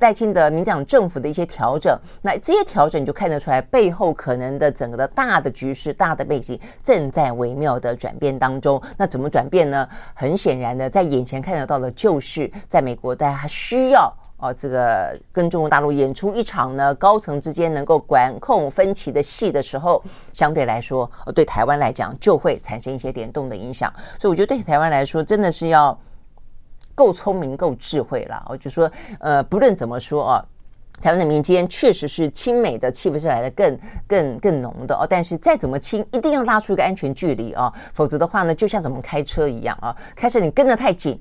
[0.00, 8.80] 赖清德民进党政府的一些调整，那这些调整就看得出来，背后可能的整个的大的局势、大的背景正在微妙的转变当中。
[8.96, 9.86] 那怎么转变呢？
[10.14, 23.92] 很显然的，在眼前看得到的，就是在美国，大家需要哦，这个跟中国大陆演出一场呢高层之间能够管控分歧的戏的时候，相对来说，对台湾来讲就会产生一些联动的影响。
[24.18, 25.96] 所以，我觉得对台湾来说，真的是要。
[27.00, 28.44] 够聪明，够智慧了。
[28.46, 30.44] 我就说，呃，不论怎么说啊，
[31.00, 35.06] 台湾的民间确实是亲美的气氛是来的更、更、更浓的哦。
[35.08, 41.18] 但是再怎么亲，一定要拉出一个安全距离啊，否则的话呢，就像怎么开车一样啊，开车你跟得太紧，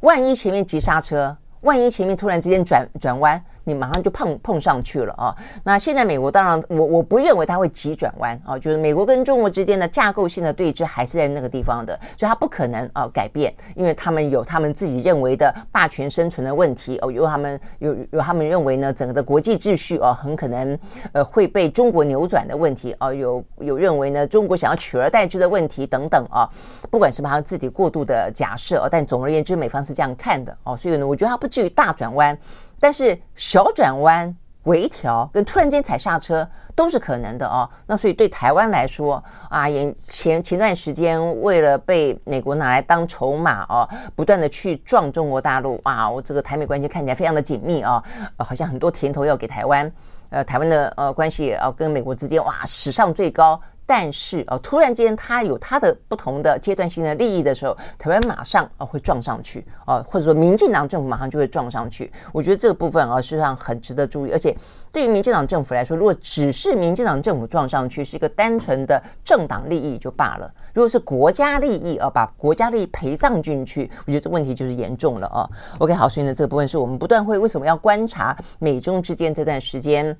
[0.00, 3.44] 万一前面急刹车，万一前面突然之间转转弯。
[3.64, 5.34] 你马上就碰碰上去了啊！
[5.64, 20.78] 那现在美国当然，我我不认为它会急转弯啊，就是美国跟中国之间的架构性的对峙还是在那个地方的，所以它不可能啊改变，因为他们有他们自己认为的霸权生存的问题哦，有他们有有他们认为呢，整个的国际秩序啊很可能
[21.12, 26.48] 呃会被中国扭转的问题啊，有有认为呢中国想要取而代之的问题等等啊，
[26.90, 32.36] 不管是不是他自己过度的假设啊，但总而言之，美方是这样看的哦，所以呢，我觉得它不至于大转弯。
[32.80, 37.68] 但是小转弯、微调跟突然间踩刹车都是可能的哦。
[37.86, 48.02] 那所以对台湾来说啊，也前前段时间为了被美国拿来当筹码哦，不断的去撞中国大陆啊，我这个台美关系看起来非常的紧密啊，
[48.38, 49.92] 好像很多甜头要给台湾。
[50.30, 53.60] 呃，台湾的呃关系啊跟美国之间哇史上最高。
[53.92, 62.08] 但是哦，突然间他有他的不同的阶段性的利益的时候，台湾马上啊会撞上去啊，或者说民进党政府马上就会撞上去。
[62.32, 64.30] 我觉得这个部分啊，实际上很值得注意。
[64.30, 64.56] 而且
[64.92, 75.50] 对于民进党政府来说，如果只是民进党政府撞上去，是一个单纯的政党利益就罢了；如果是国家利益啊，把国家利益陪葬进去，我觉得这问题就是严重了啊。
[75.80, 80.16] OK，好，所以呢，这个部分是我们不断会为什么要观察美中之间这段时间。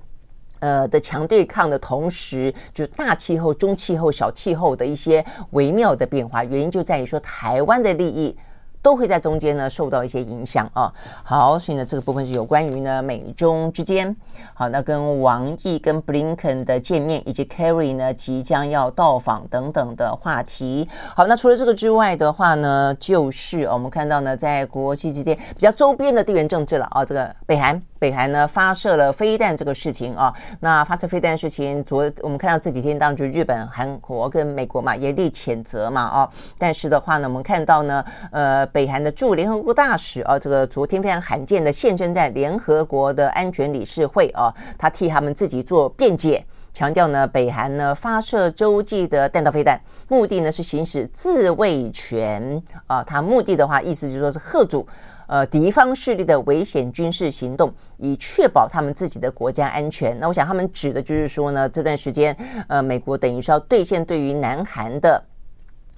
[0.61, 8.37] 呃的强对抗的同时，就大气候、中气候、小气候的一些微妙的变化，原因就在于说台湾的利益。
[8.83, 10.91] 都会在中间呢受到一些影响啊。
[11.23, 14.17] 好，所以呢这个部分是有关于呢美中之间，
[14.55, 20.89] 好，那跟王毅跟布林肯的见面，以及 Kerry 呢即将要到访等等的话题。
[21.15, 38.67] 好，那除了这个之外的话呢，就是我们看到呢在国际之间比较周边的地缘政治了啊，这个北韩，北韩呢发射了飞弹这个事情啊，那发射飞弹的事情，昨我们看到这几天当中，日本、韩国跟美国嘛严厉谴责嘛哦，但是的话呢，我们看到呢，呃。
[38.73, 54.87] 北韩的驻联合国大使啊，这个昨天非常罕见的现身在联合国的安全理事会啊，他替他们自己做辩解，强调呢，北韩呢发射洲际的弹道飞弹，目的呢是行使自卫权啊，他目的的话，意思就是说是吓阻
[55.31, 60.19] 呃敌方势力的危险军事行动，以确保他们自己的国家安全。
[60.19, 62.37] 那我想他们指的就是说呢，这段时间
[62.69, 65.23] 呃，美国等于是要兑现对于南韩的。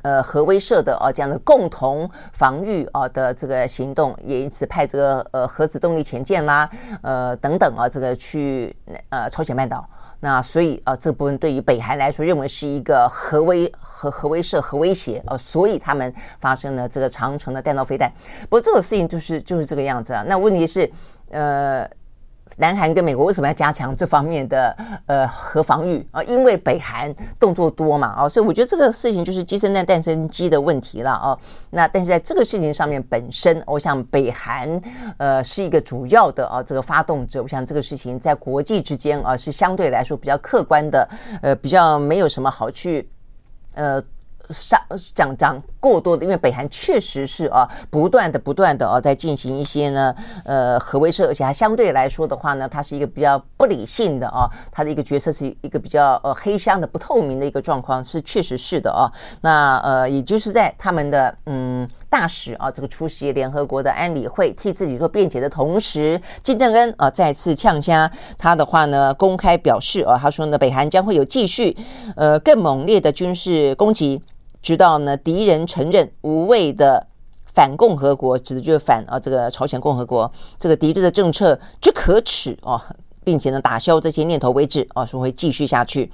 [0.04, 6.68] 呃，核威慑的啊，这样的共同防御啊的这个行动，也因此派这个呃核子动力潜舰啦，
[7.02, 8.74] 呃等等啊，这个去
[9.10, 9.88] 呃朝鲜半岛。
[10.22, 18.11] 那所以啊，这部分对于北韩来说，认为是一个核威核核威慑核威胁啊，所以他们发生了这个长城的弹道飞弹。
[18.42, 20.24] 不过这个事情就是就是这个样子啊。
[20.26, 20.90] 那问题是
[21.30, 21.87] 呃。
[22.56, 26.22] 南韩跟美国为什么要加强这方面的呃核防御啊？
[26.24, 31.38] 因为北韩动作多嘛啊，所以我觉得这个事情就是鸡生蛋，蛋生鸡的问题了啊。
[31.70, 34.80] 那但是在这个事情上面本身，我想北韩
[35.18, 37.42] 呃是一个主要的啊这个发动者。
[37.42, 41.08] 我想这个事情在国际之间啊是相对来说比较客观的，
[41.42, 43.08] 呃比较没有什么好去
[43.74, 44.02] 呃。
[44.50, 44.78] 上
[45.14, 50.14] 讲讲过多的，因为北韩确实是啊，不断的不断的啊，在进行一些呢，
[50.44, 59.10] 呃，核威慑，而且它相对来说的话呢，它是一个比较不理性的啊，它的一个角色是一个比较呃黑箱的、不透明的一个状况，是确实是的啊。
[59.40, 71.76] 那呃，也就是在他们的嗯大使啊，这个出席联合国的安理会替自己做辩解的同时，金正恩啊再次呛声，他的话呢公开表示啊，他说呢，北韩将会有继续
[72.14, 74.22] 呃更猛烈的军事攻击。
[74.62, 77.07] 直到呢，敌人承认无畏的
[77.53, 82.83] 反共和国，指的就是反啊这个朝鲜共和国这个敌对的政策之可耻啊，
[83.25, 86.11] 并且呢打消这些念头为止啊，说会继续下去。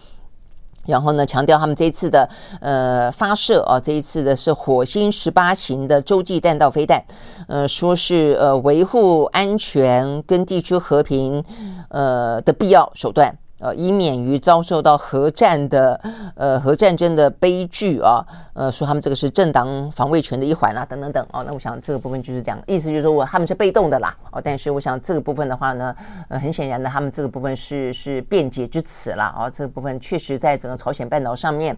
[0.86, 2.26] 然后呢，强调他们这一次的
[2.62, 7.04] 呃发射啊，这一次的是火星十八型的洲际弹道飞弹，
[7.46, 11.44] 呃，说是呃维护安全跟地区和平
[11.90, 13.36] 呃的必要手段。
[13.58, 16.00] 呃，以免于遭受到核战的
[16.34, 21.42] 呃核战争的悲剧啊，呃，说他们这个是正当防卫权的一环啦，等等等哦。
[21.46, 24.40] 那我想这个部分就是这样，意思就是说我他们是被动的啦哦。
[24.42, 25.94] 但是我想这个部分的话呢，
[26.28, 29.50] 呃，很显然的，他们这个部分是是辩解之词啦哦。
[29.50, 31.76] 这个部分确实在整个朝鲜半岛上面。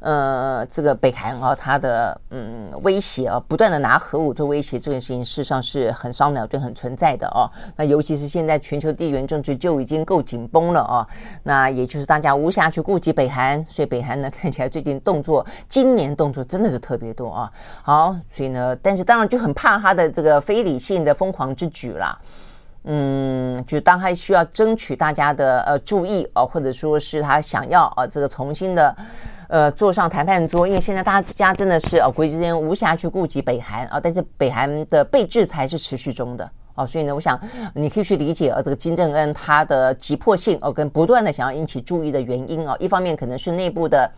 [0.00, 7.44] 呃，这个北韩啊，它的嗯威胁啊，不断的拿核武做威胁，这件事情事实上是很烧脑，就很存在的哦。
[7.76, 11.06] 那尤其是现在全球地缘政治就已经够紧绷了哦。
[11.42, 17.52] 那也就是大家无暇去顾及北韩，所以北韩呢看起来最近动作，今年动作真的是特别多啊。
[17.82, 22.18] 好，所以呢，但是当然就很怕他的这个非理性的疯狂之举啦。
[22.84, 28.96] 嗯，就当他需要争取大家的呃注意哦，或者说是他想要啊这个重新的。
[29.50, 37.38] 呃，坐上谈判桌，因为现在大家真的是哦，国际之间无暇去顾及北韩啊，但是北韩的被制裁是持续中的哦，所以呢，我想
[37.74, 44.10] 你可以去理解啊，这个金正恩他的急迫性哦，跟不断的想要引起注意的原因啊，一方面可能是内部的。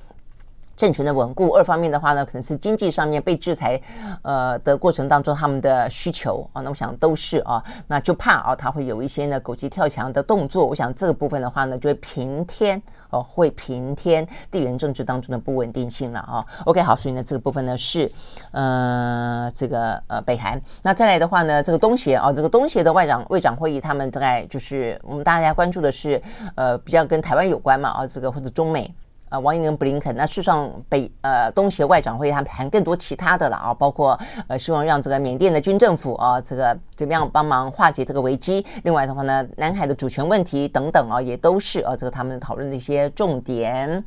[0.75, 3.79] 政权的稳固，二方面的话呢，可能是经济上面被制裁，
[4.23, 10.67] 呃的过程当中他们的需求啊，那我想都是啊，那就怕啊，他会有一些呢狗急跳墙的动作。
[10.67, 16.45] 我想这个部分的话呢，就会平添哦，会平添地缘政治当中的不稳定性了啊。
[16.65, 18.11] OK，好，所以呢这个部分呢是
[18.51, 20.61] 呃这个呃北韩。
[20.83, 26.21] 那再来的话呢，这个东协啊，这个东协的外长外长会议，他们大概就是我们大家关注的是
[26.57, 28.93] 呃比较跟台湾有关嘛啊，这个或者中美。
[29.33, 38.65] 啊，王毅跟布林肯，那事实上北呃东协外长会他们谈更多其他的了啊，包括呃希望让这个缅甸的军政府啊，这个怎么样帮忙化解这个危机。
[38.85, 44.05] 另外的话呢，南海的主权问题等等啊，也都是啊这个他们讨论的一些重点。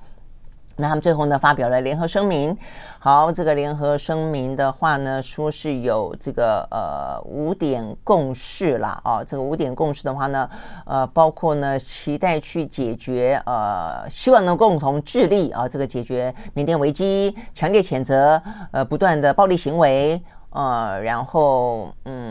[0.78, 2.58] 那他们最后呢发表了联合声明。
[3.00, 9.00] 好，这个联合声明的话呢，说是有这个呃五点共识啦。
[9.04, 9.24] 啊。
[9.24, 10.50] 这个五点共识的话呢，
[10.86, 22.26] 呃，包括呢期待去解决呃，希望能共同致力啊，这个解决缅甸危机，强烈谴责呃不断的暴力行为，呃，然后嗯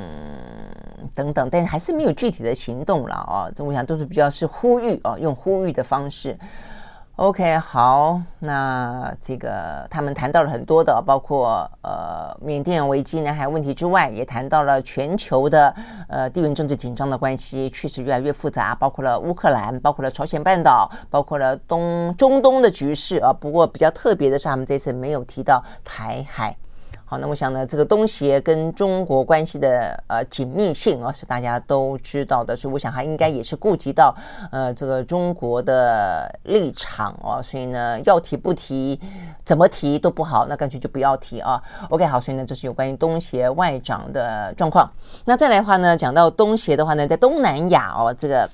[1.15, 3.49] 等等，但还是没有具体的行动了啊。
[3.55, 6.37] 这我想都是比较是呼吁啊，用呼吁的方式。
[7.17, 15.73] OK，好，那这个他们谈到了很多的，包括呃缅甸危机、南海问题之外，也谈到了全球的
[16.09, 23.33] 呃地缘政治紧张的关系确实越来越复杂，包括了乌克兰，包括了朝鲜半岛，包括了东中东的局势啊。
[23.33, 26.57] 不过比较特别的是，他们这次没有提到台海。
[27.07, 34.15] 好，那我想呢，这个东协跟中国关系的呃紧密性啊，是大家都知道的，所以我想他应该也是顾及到
[34.51, 38.99] 呃这个中国的立场哦，所以呢，要提不提，
[39.45, 41.63] 怎么提都不好，那干脆就不要提啊。
[41.91, 44.91] OK，好，所以呢，这是有关于东协外长的状况。
[45.27, 48.49] 那再来的话呢，讲到东协的话呢，在东南亚哦，这个。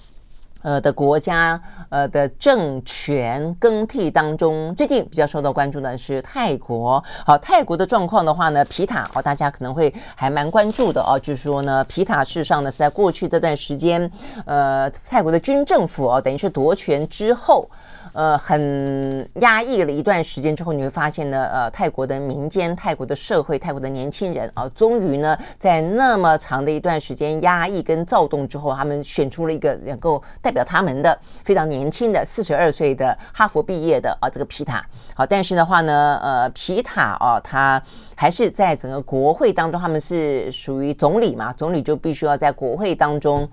[0.63, 7.03] 呃的国家，呃的政权更替当中，最近比较受到关注的是泰国。
[7.25, 11.19] 好，泰国的状况的话呢，皮塔哦，大家可能会还蛮关注的哦。
[11.19, 14.11] 就是说呢，皮塔事实上呢是在过去这段时间，
[14.45, 17.69] 呃，泰国的军政府哦，等于是夺权之后。
[18.13, 34.85] 呃，很压抑了一段时间之后，你会发现呢，呃，泰国的民间、泰国的社会、泰国的年轻人啊，终于呢，在那么长的一段时间压抑跟躁动之后，他们选出了一个能够代表他们的非常年轻的四十二岁的哈佛毕业的啊，这个皮塔。
[35.15, 37.81] 好，但是的话呢，呃，皮塔啊，他
[38.17, 43.49] 还是在整个国会当中，他们是属于总理嘛，总理就必须要在国会当中，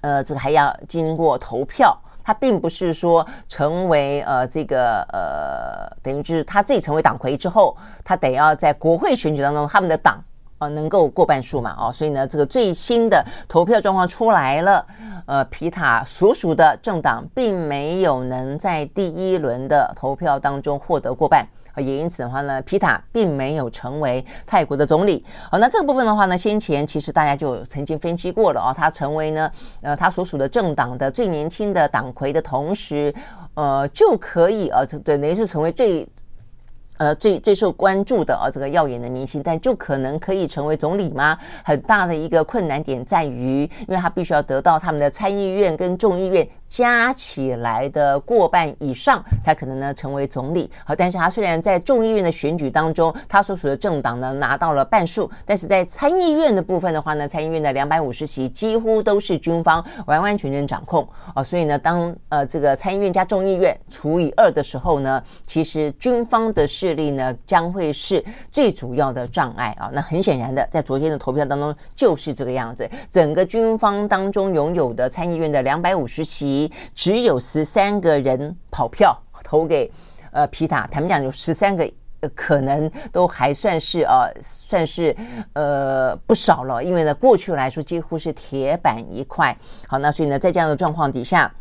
[0.00, 1.94] 呃，这个还要经过投票。
[2.26, 10.20] 他并不是说成为呃这个呃等于就是他自己成为党魁之后，他得要在国会选举当中他们的党
[10.58, 14.84] 呃能够过半数嘛哦，所以呢这个最新的投票状况出来了，
[15.26, 21.46] 呃皮塔所属的政党并没有能在第一轮的投票当中获得过半。
[21.80, 25.24] 也因此的话呢，皮塔并没有成为泰国的总理。
[25.50, 29.50] 好，那这个部分的话呢，先前其实大家就曾经分析过了啊，他成为呢，
[29.82, 33.14] 呃，他所属的政党的最年轻的党魁的同时，
[33.54, 36.08] 呃，就可以呃，对等于是成为最。
[36.98, 41.36] 呃，最最受关注的啊，这个耀眼的明星，但就可能可以成为总理吗？
[41.64, 50.70] 很大的一个困难点在于，因为他必须要得到他们的参议院跟众议院加起来的过半以上，才可能呢成为总理。
[50.84, 69.90] 好，但是他虽然在众议院的选举当中，他所属的政党呢拿到了半数，但是在参议院的部分的话呢，参议院的两百五十席几乎都是军方完完全全掌控啊，所以呢，当呃这个参议院加众议院除以二的时候呢，其实军方的势势力呢，将会是最主要的障碍啊。
[69.92, 72.88] 那很显然的，在昨天的投票当中就是这个样子。
[73.10, 79.90] 整个军方当中拥有的参议院的两百五十席，只有十三个人跑票投给
[80.30, 80.86] 呃皮塔。
[80.92, 81.90] 他们讲有十三个，
[82.34, 85.14] 可能都还算是呃算是
[85.54, 86.82] 呃不少了。
[86.84, 89.56] 因为呢，过去来说几乎是铁板一块。
[89.88, 91.52] 好，那所以呢，在这样的状况底下。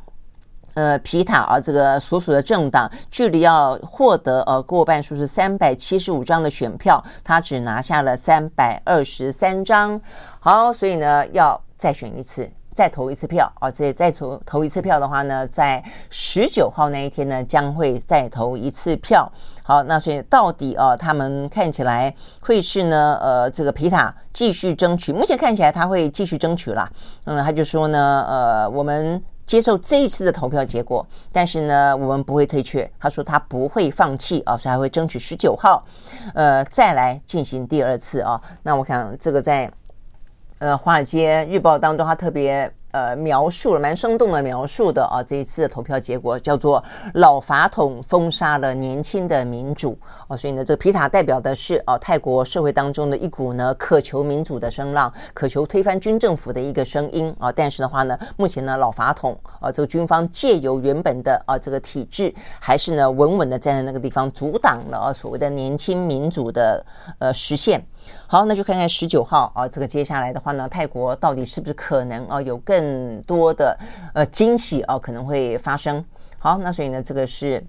[0.76, 10.00] 呃，皮塔啊，这个所属的政党距离要获得呃过半数是三百七十五张的选票，他只拿下了三百二十三张。
[10.38, 13.72] 好，所以呢，要再选一次，再投一次票啊。
[13.72, 19.32] 这再投投一次票的话呢，在十九号那一天呢，将会再投一次票。
[19.64, 26.92] 好，那所以到底啊，他们看起来会是呢，呃，这个皮塔继续争取，目前看起来他会继续争取啦。
[27.24, 29.24] 嗯，他就说呢，呃，我们。
[29.46, 32.90] 接受这一次的投票结果，但是呢，我们不会退却。
[33.00, 35.86] 他说他不会放弃啊，所以还会争取十九号，
[36.34, 38.42] 呃，再来进行第二次啊。
[38.64, 39.72] 那我想这个在
[40.60, 42.72] 呃《华尔街日报》当中，他特别。
[42.96, 46.82] 呃，描述了蛮生动的描述的啊，这一次的投票结果叫做
[47.16, 49.98] “老法统封杀了年轻的民主”
[50.30, 57.52] 啊，所以呢，这个皮塔代表的是啊，泰国社会当中的一股呢渴求民主的声浪，渴求推翻军政府的一个声音啊。
[57.52, 66.82] 但是的话呢，目前呢，老法统啊，这个军方借由原本的啊这个体制，还是呢稳稳的站在那个地方，阻挡了啊所谓的年轻民主的
[67.20, 67.86] 呃实现。
[68.28, 73.78] 好，那就看看十九号啊，这个接下来的话呢，泰国到底是不是可能啊有更多的
[74.14, 76.04] 呃惊喜啊可能会发生？
[76.40, 77.64] 好，那所以呢，这个是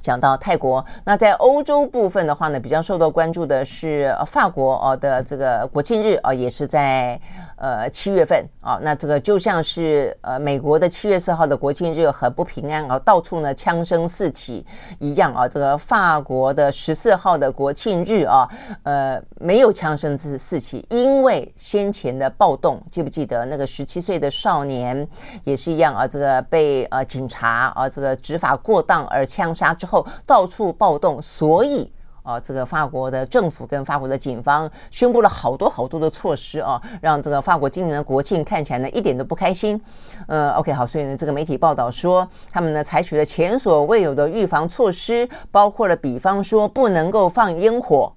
[0.00, 7.20] 讲到泰国，那在欧洲部分的话呢，比较受到关注的是法国哦的这个国庆日啊，也是在
[7.62, 8.80] 呃七月份啊。
[8.82, 14.66] 那这个就像是呃美国的七月四号的国庆日很不平安啊，到处呢枪声四起
[14.98, 15.46] 一样啊。
[15.46, 18.48] 这个法国的十四号的国庆日啊，
[18.82, 25.06] 呃没有枪声四四起，因为先前的暴动，记不记得那个十七岁的少年
[25.44, 29.86] 也是一样啊，这个被呃警察啊这个执法过当而枪杀之。
[29.92, 31.92] 后到处暴动，所以
[32.22, 39.80] 啊，这个法国的政府跟法国的警方宣布了好多好多的措施啊，让这个法国今年的国庆看起来呢一点都不开心。
[40.28, 48.12] 呃，OK，好，所以呢，这个媒体报道说，他们呢采取了前所未有的预防措施，包括了比方说不能够放烟火，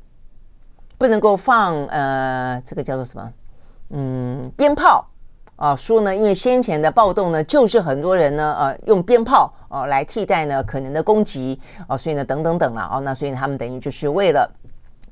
[0.98, 3.34] 不能够放呃，这个叫做什么？
[3.90, 5.08] 嗯，鞭炮。
[5.56, 14.50] 啊，说呢，因为先前的暴动呢，就是很多人呢，呃，用鞭炮啊来替代呢可能的攻击啊，所以呢，等等等了哦，那所以他们等于就是为了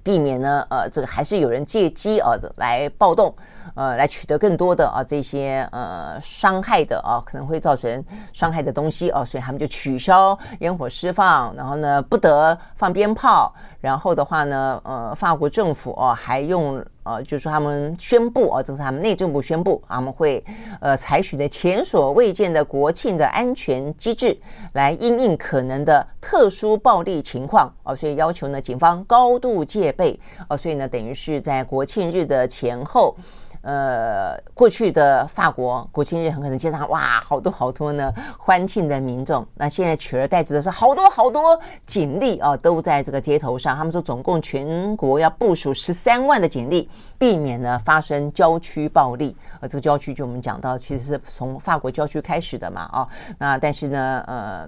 [0.04, 3.34] 避免呢，呃，这个还是有人借机啊来暴动，
[3.74, 13.54] 呃，来取得更多的啊这些呃伤害的啊，可能会造成伤害的东西啊，所以他们就取消烟火释放，然后呢，不得放鞭炮。
[13.80, 20.44] 然后的话呢，呃，法国政府哦，还用呃，就是他们宣布啊，这是他们内政部宣布啊，他们会
[20.82, 24.38] 呃采取的前所未见的国庆的安全机制，
[24.74, 33.16] 来因应可能的特殊暴力情况啊，所以要求呢警方高度戒备啊，所以呢等于是在国庆日的前后。
[33.64, 39.48] 呃，过去的法国国庆日很可能街上哇，好多好多呢欢庆的民众。
[39.56, 43.74] 那现在取而代之的是好多好多警力啊，都在这个街头上。
[43.74, 49.36] 他们说总共全国要部署十三万的警力，避免呢发生郊区暴力。
[49.62, 53.08] 呃，这个郊区就我们讲到，其实是从法国郊区开始的嘛，啊，
[53.38, 54.68] 那但是呢，呃，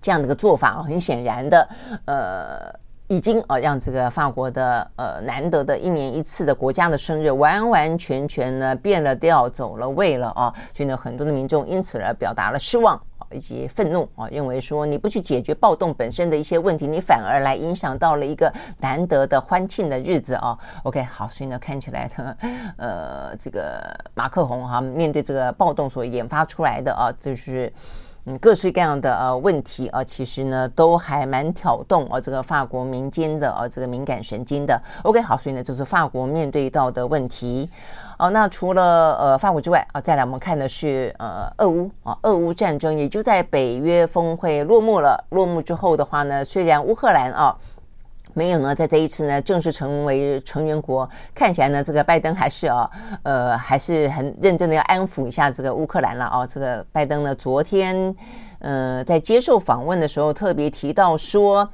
[0.00, 1.68] 这样的一个做法很显然的，
[2.04, 2.81] 呃。
[3.12, 10.50] 已经啊，让这个法国的呃难得的一年一次的国家的生日完完全全呢变了调，走了位了啊！
[10.74, 20.58] 所以呢，很多的民众因此而表达了失望啊以及愤怒啊，认为说你不去解决暴动本身的一些问题，你反而来影响到了一个难得的欢庆的日子啊。
[20.84, 22.36] OK，好，所以呢，看起来呢，
[22.78, 27.70] 呃，这个马克宏哈面对这个暴动所研发出来的啊，就是。
[28.24, 34.80] 嗯，各式各样的呃问题啊，其实呢都还蛮挑动啊这个法国民间的啊这个敏感神经的。
[35.02, 37.68] OK，好，所以呢就是法国面对到的问题。
[38.18, 45.24] 哦，那除了呃法国之外啊，再来我们看的是呃俄乌啊，俄乌战争也就在北约峰会落幕了。
[45.30, 47.56] 落幕之后的话呢，虽然乌克兰啊。
[48.34, 52.90] 没有呢，在这一次呢，正式成为成员国，看起来呢，这个拜登还是啊，
[53.22, 56.46] 呃，还是很认真的要安抚一下这个乌克兰了啊。
[56.46, 58.14] 这个拜登呢，昨天
[58.58, 61.68] 呃，在接受访问的时候，特别提到说。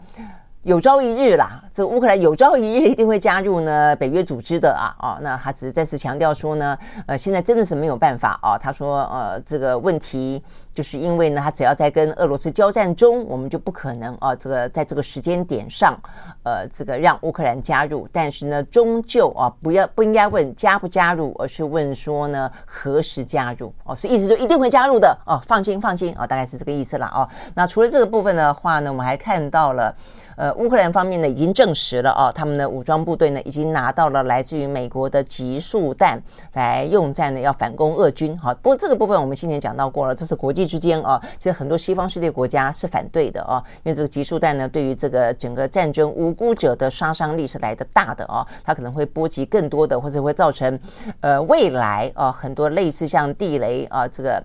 [0.65, 8.59] 有朝一日啦，这乌克兰有朝一日一定会加入呢北约组织的啊哦，那他只是再次强调说呢，呃，现在真的是没有办法啊。
[8.59, 10.43] 他说，呃，这个问题
[10.73, 15.99] 就是因为呢，他只要在跟俄罗斯交战中，我们就不可能啊，这个在这个时间点上，
[16.45, 18.09] 呃，这个让乌克兰加入。
[18.13, 23.95] 但是呢，终究啊，不要不应该问加不加入，而是问说呢，何时加入哦。
[23.95, 27.29] 所以意思就一定会加入的哦，放心放心啊，大概是这个意思了哦。
[27.55, 29.95] 那除了这个部分的话呢，我们还看到了。
[30.37, 36.17] 呃，乌克兰方面呢已经证实了啊，他们的武装部队呢已经拿到了来自于美国的集束弹
[36.53, 38.39] 来用在呢要反攻俄军。
[38.39, 50.79] 好，不过这个部分我们先前讲到过了，这是国际之间啊，其实很多西方世界国家是反对的啊，因为这个集束弹呢对于这个整个战争无辜者的杀伤力是来的大的啊，它可能会波及更多的，或者会造成
[51.21, 54.45] 呃未来啊很多类似像地雷啊这个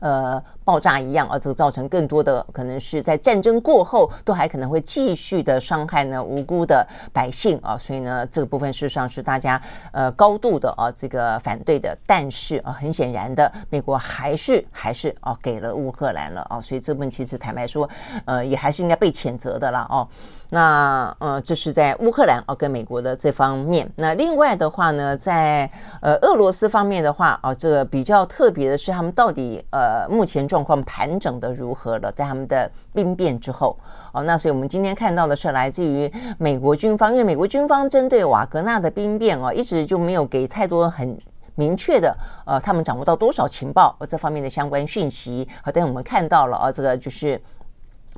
[0.00, 0.42] 呃。
[0.62, 17.88] 爆炸一样啊，这个造成更多的可能是在战争过后都还可能会继续的伤害呢无辜的百姓啊，所以呢这个部分事实上是大家呃高度的啊这个反对的，但是啊很显然的，美国还是还是啊给了乌克兰了啊，所以这部分其实坦白说
[18.26, 20.06] 呃也还是应该被谴责的了哦。
[20.52, 25.68] 那呃这是在乌克兰啊跟美国的这方面，那另外的话呢，在
[26.00, 30.60] 呃俄罗斯方面的话啊，这个比较特别的是他们到底呃呃目前状。
[30.60, 32.12] 况盘整的如何了？
[32.12, 33.76] 在他们的兵变之后，
[34.12, 41.18] 哦，那所以我们今天看到的是来自于美国军方，因为美国军方针对瓦格纳的兵变哦，一直就没有给太多很
[41.54, 42.14] 明确的，
[42.44, 45.48] 呃，他们掌握到多少情报这方面的相关讯息。
[45.62, 47.40] 好，但我们看到了啊，这个就是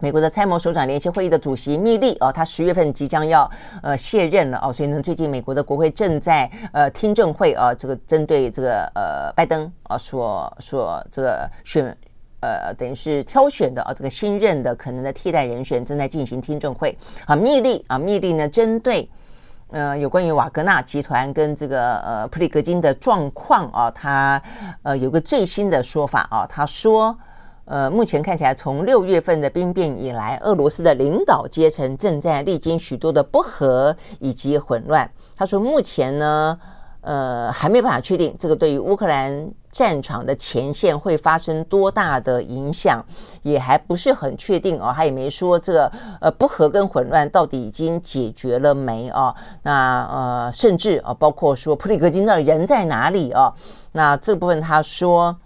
[0.03, 3.49] 美国的参谋首长联席会议的主席密利哦，他十月份即将要
[3.85, 11.97] 呃卸任了哦，所以呢，最近美国的国会正在呃听证会啊，这个针对这个呃拜登啊所所这个选。
[12.41, 19.09] 呃，等于是挑选的啊，这个新任的可能的替代人选正在进行听证会啊，密令啊，密令呢，针对
[19.71, 24.43] 呃有关于瓦格纳集团跟这个呃普里格金的状况啊，他
[24.83, 27.17] 呃有个最新的说法啊，他说
[27.65, 35.11] 呃目前看起来从六月份的兵变以来，俄罗斯的领导阶层正在历经许多的不和以及混乱。
[35.37, 36.59] 他说目前呢。
[37.05, 43.05] 呃，还没办法确定这个对于乌克兰战场的前线会发生多大的影响，
[43.43, 44.93] 也还不是很确定哦。
[44.95, 49.35] 他也没说这个呃不和跟混乱到底已经解决了没哦。
[49.65, 53.53] 那呃，甚至啊，包括说普里格金那人在哪里哦？
[53.91, 55.37] 那这部分他说，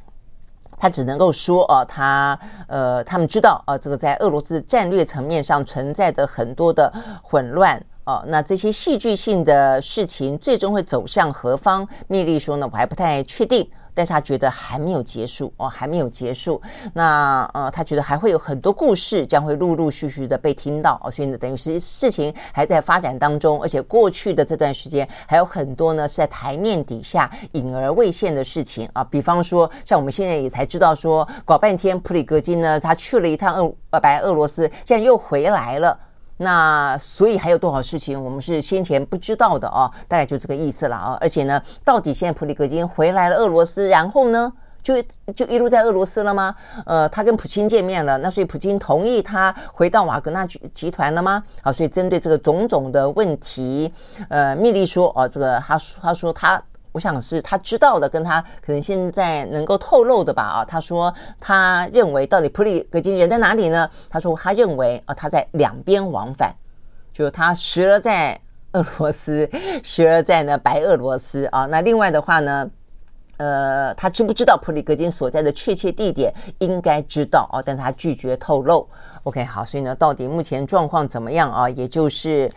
[0.76, 7.82] 他只能够说哦，他呃，他们知道啊，这个在俄罗斯战略层面上存在着很多的混乱。
[8.06, 11.86] 哦，那这些戏剧性的事情最终会走向何方？
[12.06, 16.62] 密利说呢，我还不太确定，但是他觉得还没有结束哦，还没有结束。
[16.94, 35.98] 那呃，他觉得还会有很多故事将会陆陆续续的被听到哦，所以呢，等于是事情还在发展当中，而且过去的这段时间还有很多呢是在台面底下隐而未现的事情啊，比方说像我们现在也才知道说，搞半天普里格金呢，他去了一趟俄呃白俄罗斯，现在又回来了。
[36.38, 39.90] 那所以还有多少事情我们是先前不知道的啊？
[40.06, 41.18] 大概就这个意思了啊！
[41.20, 45.02] 而且呢，到底现在普里格金回来了俄罗斯，然后呢，就
[45.34, 46.54] 就一路在俄罗斯了吗？
[46.84, 51.42] 呃，他跟普京见面了，那所以普京同意他回到瓦格纳集团了吗？
[51.62, 53.92] 好，所以针对这个种种的问题，
[54.28, 56.62] 呃，密利说哦，这个他他说他。
[56.96, 63.86] 我想是他知道的，跟他可能现在能够透露的吧啊，他说他认为到底普里格金人在哪里呢？
[64.08, 66.56] 他说他认为啊，他在两边往返，
[67.12, 68.40] 就他时而在
[68.72, 69.46] 俄罗斯，
[69.84, 71.66] 时而在呢白俄罗斯啊。
[71.66, 72.70] 那另外的话呢，
[73.36, 76.32] 呃，他知不知道普里格金所在的确切地点？
[76.60, 78.88] 应该知道啊，但是他拒绝透露。
[79.26, 81.68] OK，好，所以呢，到底目前状况怎么样啊？
[81.68, 82.50] 也就是。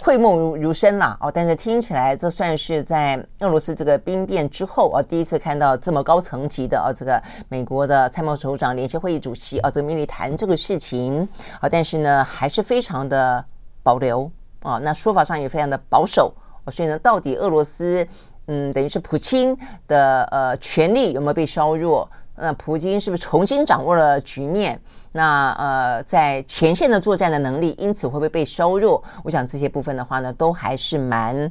[0.00, 11.28] 讳莫如如深了哦，但是听起来这算是在俄罗斯这个兵变之后啊，第一次看到这么高层级的啊，这个美国的参谋首长、联席会议主席啊，这个密谈这个事情
[11.60, 13.44] 啊，但是呢，还是非常的
[13.82, 14.30] 保留
[14.62, 16.32] 啊，那说法上也非常的保守，
[16.70, 18.06] 所以呢，到底俄罗斯
[18.46, 19.58] 嗯，等于是普京
[19.88, 22.08] 的呃权力有没有被削弱？
[22.36, 24.80] 那普京是不是重新掌握了局面？
[25.12, 29.02] 那呃，在前线的作战的能力，因此会不会被削弱？
[29.24, 31.50] 我想这些部分的话呢，都还是蛮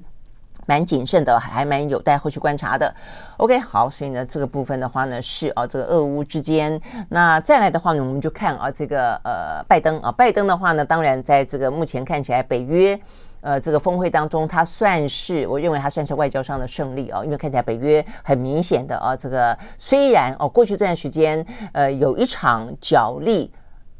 [0.66, 2.94] 蛮谨慎的，还蛮有待后续观察的。
[3.38, 6.80] OK，好，所以呢，这个部分的话呢，是啊，这个俄乌之间。
[7.10, 13.00] 那再来的话呢，我们就看啊，这个呃，拜登啊，拜登的话呢，当然在这个目前看起来，北约。
[13.42, 23.52] 呃，这个峰会当中，它算是我认为它算是外交上的胜利哦，因为看起来北约很明显的啊，这个虽然哦，过去这段时间呃有一场角力，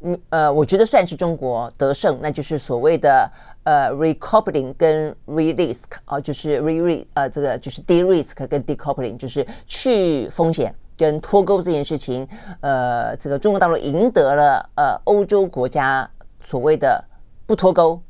[0.02, 3.30] 嗯呃，我觉得算是中国得胜，那就是所谓的
[3.64, 12.26] 呃 recoupling 跟 re-risk 啊，就是 re re 呃这个就是 de-risk 跟 decoupling，就是去风险跟脱钩这件事情，
[12.60, 16.08] 呃，这个中国大陆赢得了呃欧洲国家
[16.40, 17.02] 所谓的
[17.46, 18.00] 不脱钩。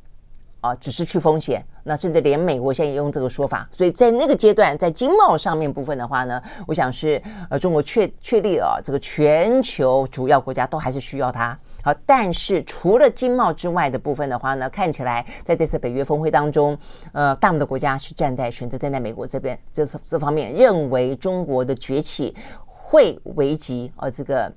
[0.61, 11.57] 啊，只是去风险，那甚至连美国现在也用这个说法，所以在那个阶段，在经贸上面部分的话呢，我想是呃中国确确立了这个全球主要国家都还是需要它。
[11.81, 16.77] 好，但是除了经贸之外的部分的话呢，看起来在这次北约峰会当中，
[17.13, 22.35] 呃，大部分的国家是站在选择站在美国这边，这这方面认为中国的崛起
[22.65, 24.51] 会危及呃这个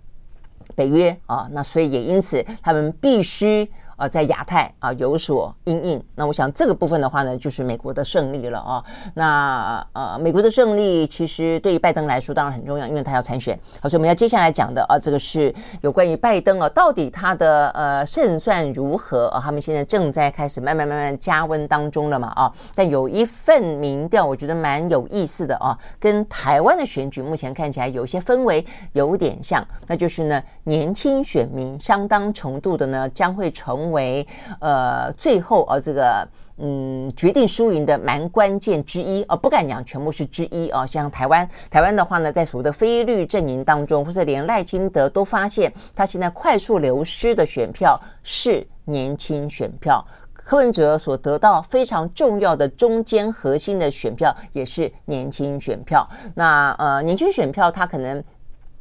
[0.74, 3.70] 北约啊，那所以也因此他们必须。
[4.02, 8.84] 啊，在亚太啊有所阴影，那我想这个部分的话呢，就是美国的胜利了啊。
[9.14, 13.56] 那呃，美国的胜利其实对于拜登来说当然很重要，因为他要参选。
[13.80, 19.40] 好，所以我们要接下来讲的啊，这个是有关于拜登啊，到底他的呃胜算如何啊？
[19.40, 22.52] 他们现在正在开始慢慢慢慢加温当中了嘛啊。
[22.74, 33.91] 但有一份民调，我觉得蛮有意思的啊，跟台湾的选举目前看起来有些氛围有点像，那就是呢，年轻选民相当程度的呢将会成。
[33.92, 34.26] 为
[34.60, 36.26] 呃，最后啊，这个
[36.58, 40.84] 嗯，决定输赢的蛮关键之一啊，不敢讲全部是之一啊。
[40.84, 50.04] 像台湾，台湾的话呢，在所谓的非绿阵营当中，或者连赖清德都发现，他现在快速流失的选票是年轻选票。
[50.32, 56.08] 柯文哲所得到非常重要的中间核心的选票，也是年轻选票。
[56.34, 58.22] 那呃，年轻选票它可能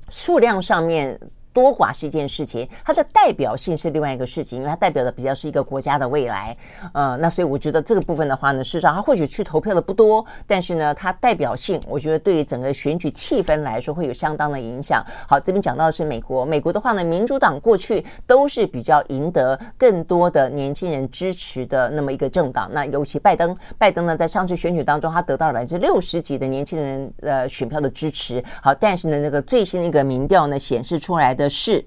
[0.10, 1.20] 数量上面。
[1.54, 6.56] 多寡是一件事情，它的代表性是另外一个事情，因为它代表的比较是一个国家的未来。
[6.94, 15.04] 呃，那所以我觉得这个部分的话呢，事实上它或许去投票的不多，但是呢，它代表性，我觉得对于整个选举气氛来说会有相当的影响。
[15.28, 22.70] 好，这边讲到的是美国，美国的话呢，民主党过去都是比较赢得更多的年轻人支持的那么一个政党。
[22.74, 28.44] 那尤其拜登，拜登呢，在上次选举当中，他得到了百分之六十几的年轻人呃选票的支持。
[28.62, 31.86] 好，但是呢，那个最新的一个民调呢，显示出来的的是。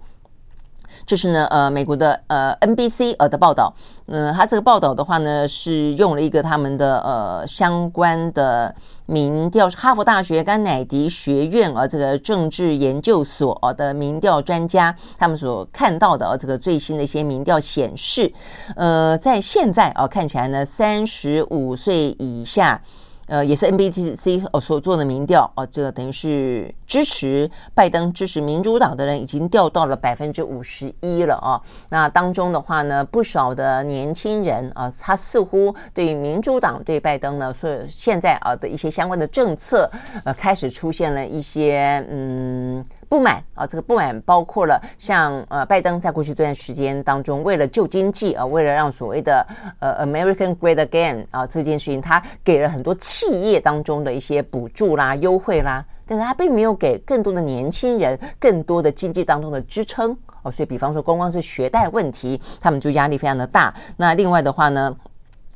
[1.07, 3.75] 就是呢，呃，美国的呃 NBC 呃的报道，
[4.07, 8.75] 嗯、呃，他这个报道的话呢，是用了一个他们的呃相关的
[9.05, 18.33] 民调，是哈佛大学甘乃迪学院、呃、这个政治研究所的民调专家，他们所看到的呃这个最新的一些民调显示，
[18.75, 22.81] 呃，在现在啊、看起来呢，三十五岁以下。
[23.27, 31.61] 呃，也是 N B T C 哦所做的民调哦，这个等于是支持拜登、支持民主党的人已经掉到了百分之五十一了哦。
[31.91, 39.91] 那当中的话呢，不少的年轻人啊，他似乎对民主党对拜登呢，所以现在啊的一些相关的政策，
[40.25, 42.85] 呃，开始出现了一些嗯。
[43.15, 49.47] 不满啊，这个不满包括了像呃，拜登在过去这段时间当中，为了救经济啊，为了让所谓的
[49.79, 60.11] 呃 American Great Again 啊这件事情，他给了很多企业当中的一些补助啦、优惠啦，但是他并没有给更多的年轻人更多的经济当中的支撑
[60.43, 63.73] 哦，所以比方说，光光是学贷问题，他们就压力非常的大。
[63.97, 64.93] 那另外的话呢，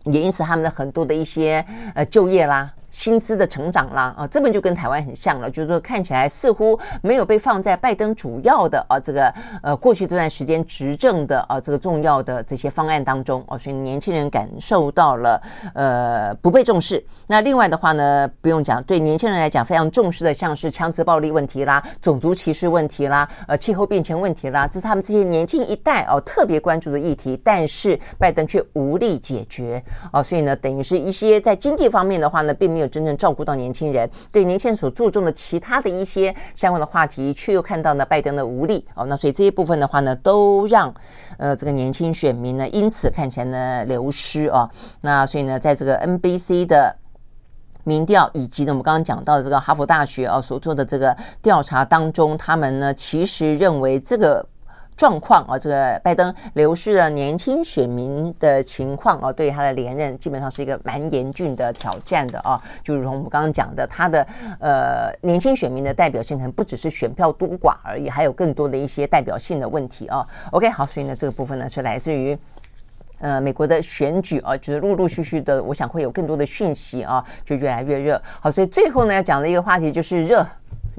[0.05, 2.73] 也因此他们的很多的一些呃就业啦。
[2.91, 9.33] 薪资的成长啦，啊，这本就跟台湾很像了，就是说看起来似乎没有被放在拜登主要的啊这个
[9.63, 15.41] 呃过去这段时间执政的啊这个重要的这些方案当中哦，所以年轻人感受到了
[15.75, 17.05] 呃不被重视。
[17.27, 29.83] 那另外的话呢，不用讲，对年轻人来讲非常重视的，像是枪支暴力问题啦、种族歧视问题啦、呃气候变迁问题啦，这是他们这些年轻一代哦特别关注的议题，但是拜登却无力解决
[30.13, 32.89] 哦，所以呢，等于是一些在经济方面的话呢，并没有。
[32.89, 40.93] 真正照顾到年轻人，对年轻人所注重的其他的一些相关的话题，却又看到呢拜登的无力哦，那所以这一部分的话呢，都让
[41.37, 44.69] 呃这个年轻选民呢因此看起来呢流失哦。
[45.03, 46.97] 那所以呢，在这个 NBC 的
[47.85, 54.47] 民调以及呢我们刚刚讲到的这个哈佛大学啊所做的这个调查当中，他们呢其实认为这个。
[54.99, 62.61] 状况啊，这个拜登流失了年轻选民的情况啊，对他的连任基本上是一个蛮严峻的挑战的啊。
[62.83, 64.27] 就如同我们刚刚讲的，他的
[64.59, 70.27] 呃年轻选民的代表性可能不只是选票多寡而已，还有更多的一些代表性的问题啊。
[70.51, 72.37] OK，好，所以呢，这个部分呢是来自于
[73.21, 78.21] 呃美国的选举啊，就是陆陆续续的，我想会有更多的讯息啊，就越来越热。
[78.41, 80.45] 好，所以最后呢要讲的一个话题就是热。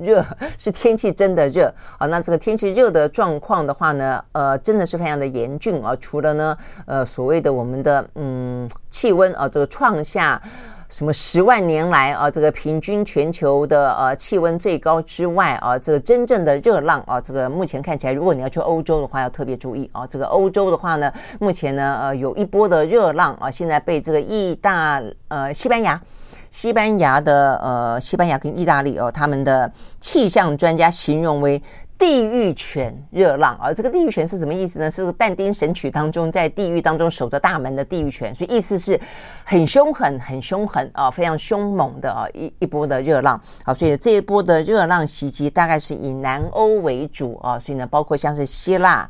[0.02, 0.26] 热
[0.58, 5.96] 是天气真的热啊，那这个天气热的状况的话呢，呃，真的是非常的严峻啊。
[6.00, 10.42] 除了呢，呃，所谓的我们的嗯气温啊，这个创下
[10.90, 20.08] 什么十万年来啊，这个平均全球的呃气温最高之外啊，这个真正的热浪啊，这个目前看起来，如果你要去欧洲的话，要特别注意啊。
[20.08, 26.02] 这个欧洲的话呢，目前呢，呃，有一波的热浪啊，现在被这个意大呃西班牙。
[26.50, 31.62] 西班牙的呃，西班牙跟意大利哦，他们的气象专家形容为
[31.98, 33.74] 地狱犬热浪啊。
[33.74, 34.90] 这个地狱犬是什么意思呢？
[34.90, 39.00] 是但丁神曲当中在地狱当中守着大门的地狱犬，所以意思是
[39.44, 43.40] 很凶狠、很凶狠啊，非常凶猛的啊一一波的热浪。
[43.64, 49.08] 好，所以这一波的热浪袭击大概是以南欧为主啊，所以呢，包括像是希腊、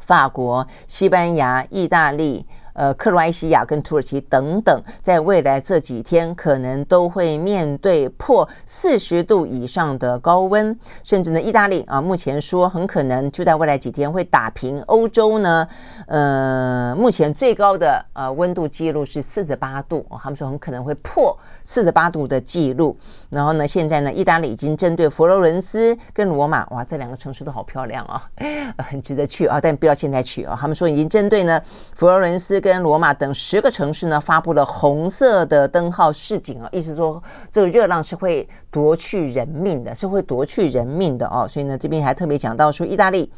[0.00, 2.44] 法国、西班牙、意大利。
[2.80, 10.74] 呃，克罗埃西亚跟土耳其等等，在未来这几天可能都会面对破四十度以上的高温，
[11.04, 15.68] 甚至呢，意大利啊，目前说很可能就在未来几天会打平欧洲呢。
[16.06, 22.96] 呃，目前最高的呃温度记录是四十八度，他们说很可能会破四十八度的记录。
[23.28, 28.26] 然后呢，现在呢，意大利已经针对佛罗伦斯跟罗马，哇，这两个城市都好漂亮啊，
[28.88, 30.56] 很值得去啊，但不要现在去啊。
[30.58, 31.60] 他们说已经针对呢
[31.94, 32.58] 佛罗伦斯。
[32.60, 41.48] 跟跟罗马等十个城市呢，发布了红色的灯号示警啊，意思说这个热浪是会夺去人命的，是会夺去人命的哦。
[41.50, 43.32] 所以呢，这边还特别讲到说，意大利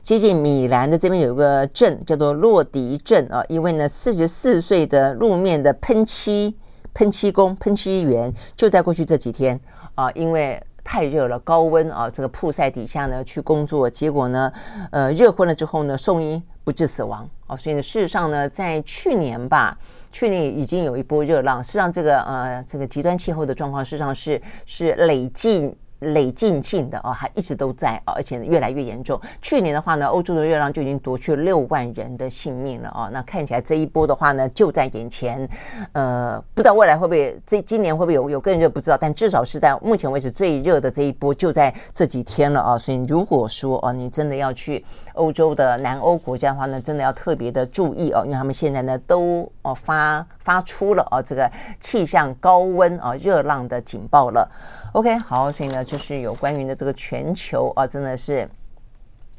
[0.00, 6.56] 接近米兰的这边有一个镇叫做洛迪镇啊，因为呢，四十四岁的路面的喷漆
[6.94, 9.60] 喷漆工喷漆员就在过去这几天
[9.96, 10.62] 啊，因为。
[10.86, 14.52] 太热了，高温啊，这个曝晒底下呢去工作，结果呢，
[14.92, 17.56] 呃，热昏了之后呢，送医不治死亡哦。
[17.56, 19.78] 所以呢，事实上呢，在去年吧，
[20.10, 21.62] 去年已经有一波热浪。
[21.62, 25.72] 事实上，这个呃，这个极端气候的状况，事实上是是累计
[26.04, 29.20] 累进性的哦，还一直都在哦，而且越来越严重。
[29.42, 33.08] 去年的话呢，欧洲的热浪就已经夺去六万人的性命了哦。
[33.12, 35.48] 那看起来这一波的话呢，就在眼前。
[35.92, 38.96] 呃，不知道未来会不会这今年会不会有有更热，不知道。
[38.96, 42.78] 但至少是在目前为止最热的这一波就在这几天了啊。
[42.78, 44.84] 所以如果说哦，你真的要去
[45.14, 51.50] 欧洲的南欧国家的话呢，真的要特别的注意哦，因为他们现在呢都哦发发出了哦这个
[51.80, 54.48] 气象高温啊热浪的警报了。
[54.92, 58.48] OK，好，所以呢，就是有关于的这个全球啊，真的是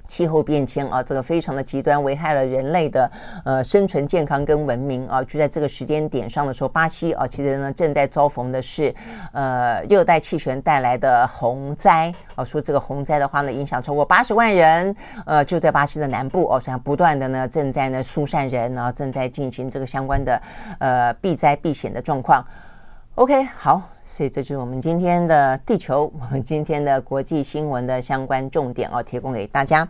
[0.08, 3.12] 气候变迁啊，这个非常的极端，危害了人类的
[3.43, 5.22] 呃生存健康跟文明啊。
[5.22, 8.95] 就在这个时间点上的时候，巴西啊，其实呢正在遭逢的是
[9.34, 12.43] 呃热带气旋带来的洪灾啊。
[12.45, 14.95] 说这个洪灾的话呢，影响超过八十万人，
[15.26, 20.41] 呃，就在巴西的南部哦，所以不断的呢正在呢疏散人然后，正在进行这个相关的
[20.80, 22.41] 呃避灾避险的状况。
[23.16, 23.82] OK，好。
[24.03, 29.88] 所以这就是我们今天的地球，我们今天的国际新闻的相关重点哦，提供给大家。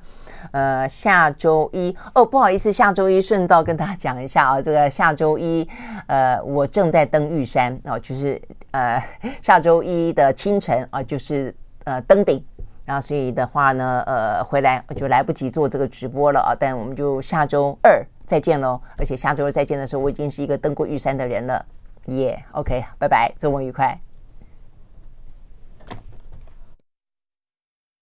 [0.52, 5.68] 呃，下周一哦，不好意思，下周一顺道跟大家讲一下啊、哦，这个下周一
[6.06, 8.40] 呃，我正在登玉山哦，就是
[8.72, 9.04] 呃
[9.42, 11.54] 下周一的清晨啊、就是
[11.86, 12.42] 呃登顶，
[12.86, 21.66] 然后所以的话呢，呃回来我就来不及做这个直播了啊，但我们就下周二再见喽，而且下周二再见的时候，我已经是一个登过玉山的人了，
[22.06, 24.05] 耶，OK，拜拜，周末愉快。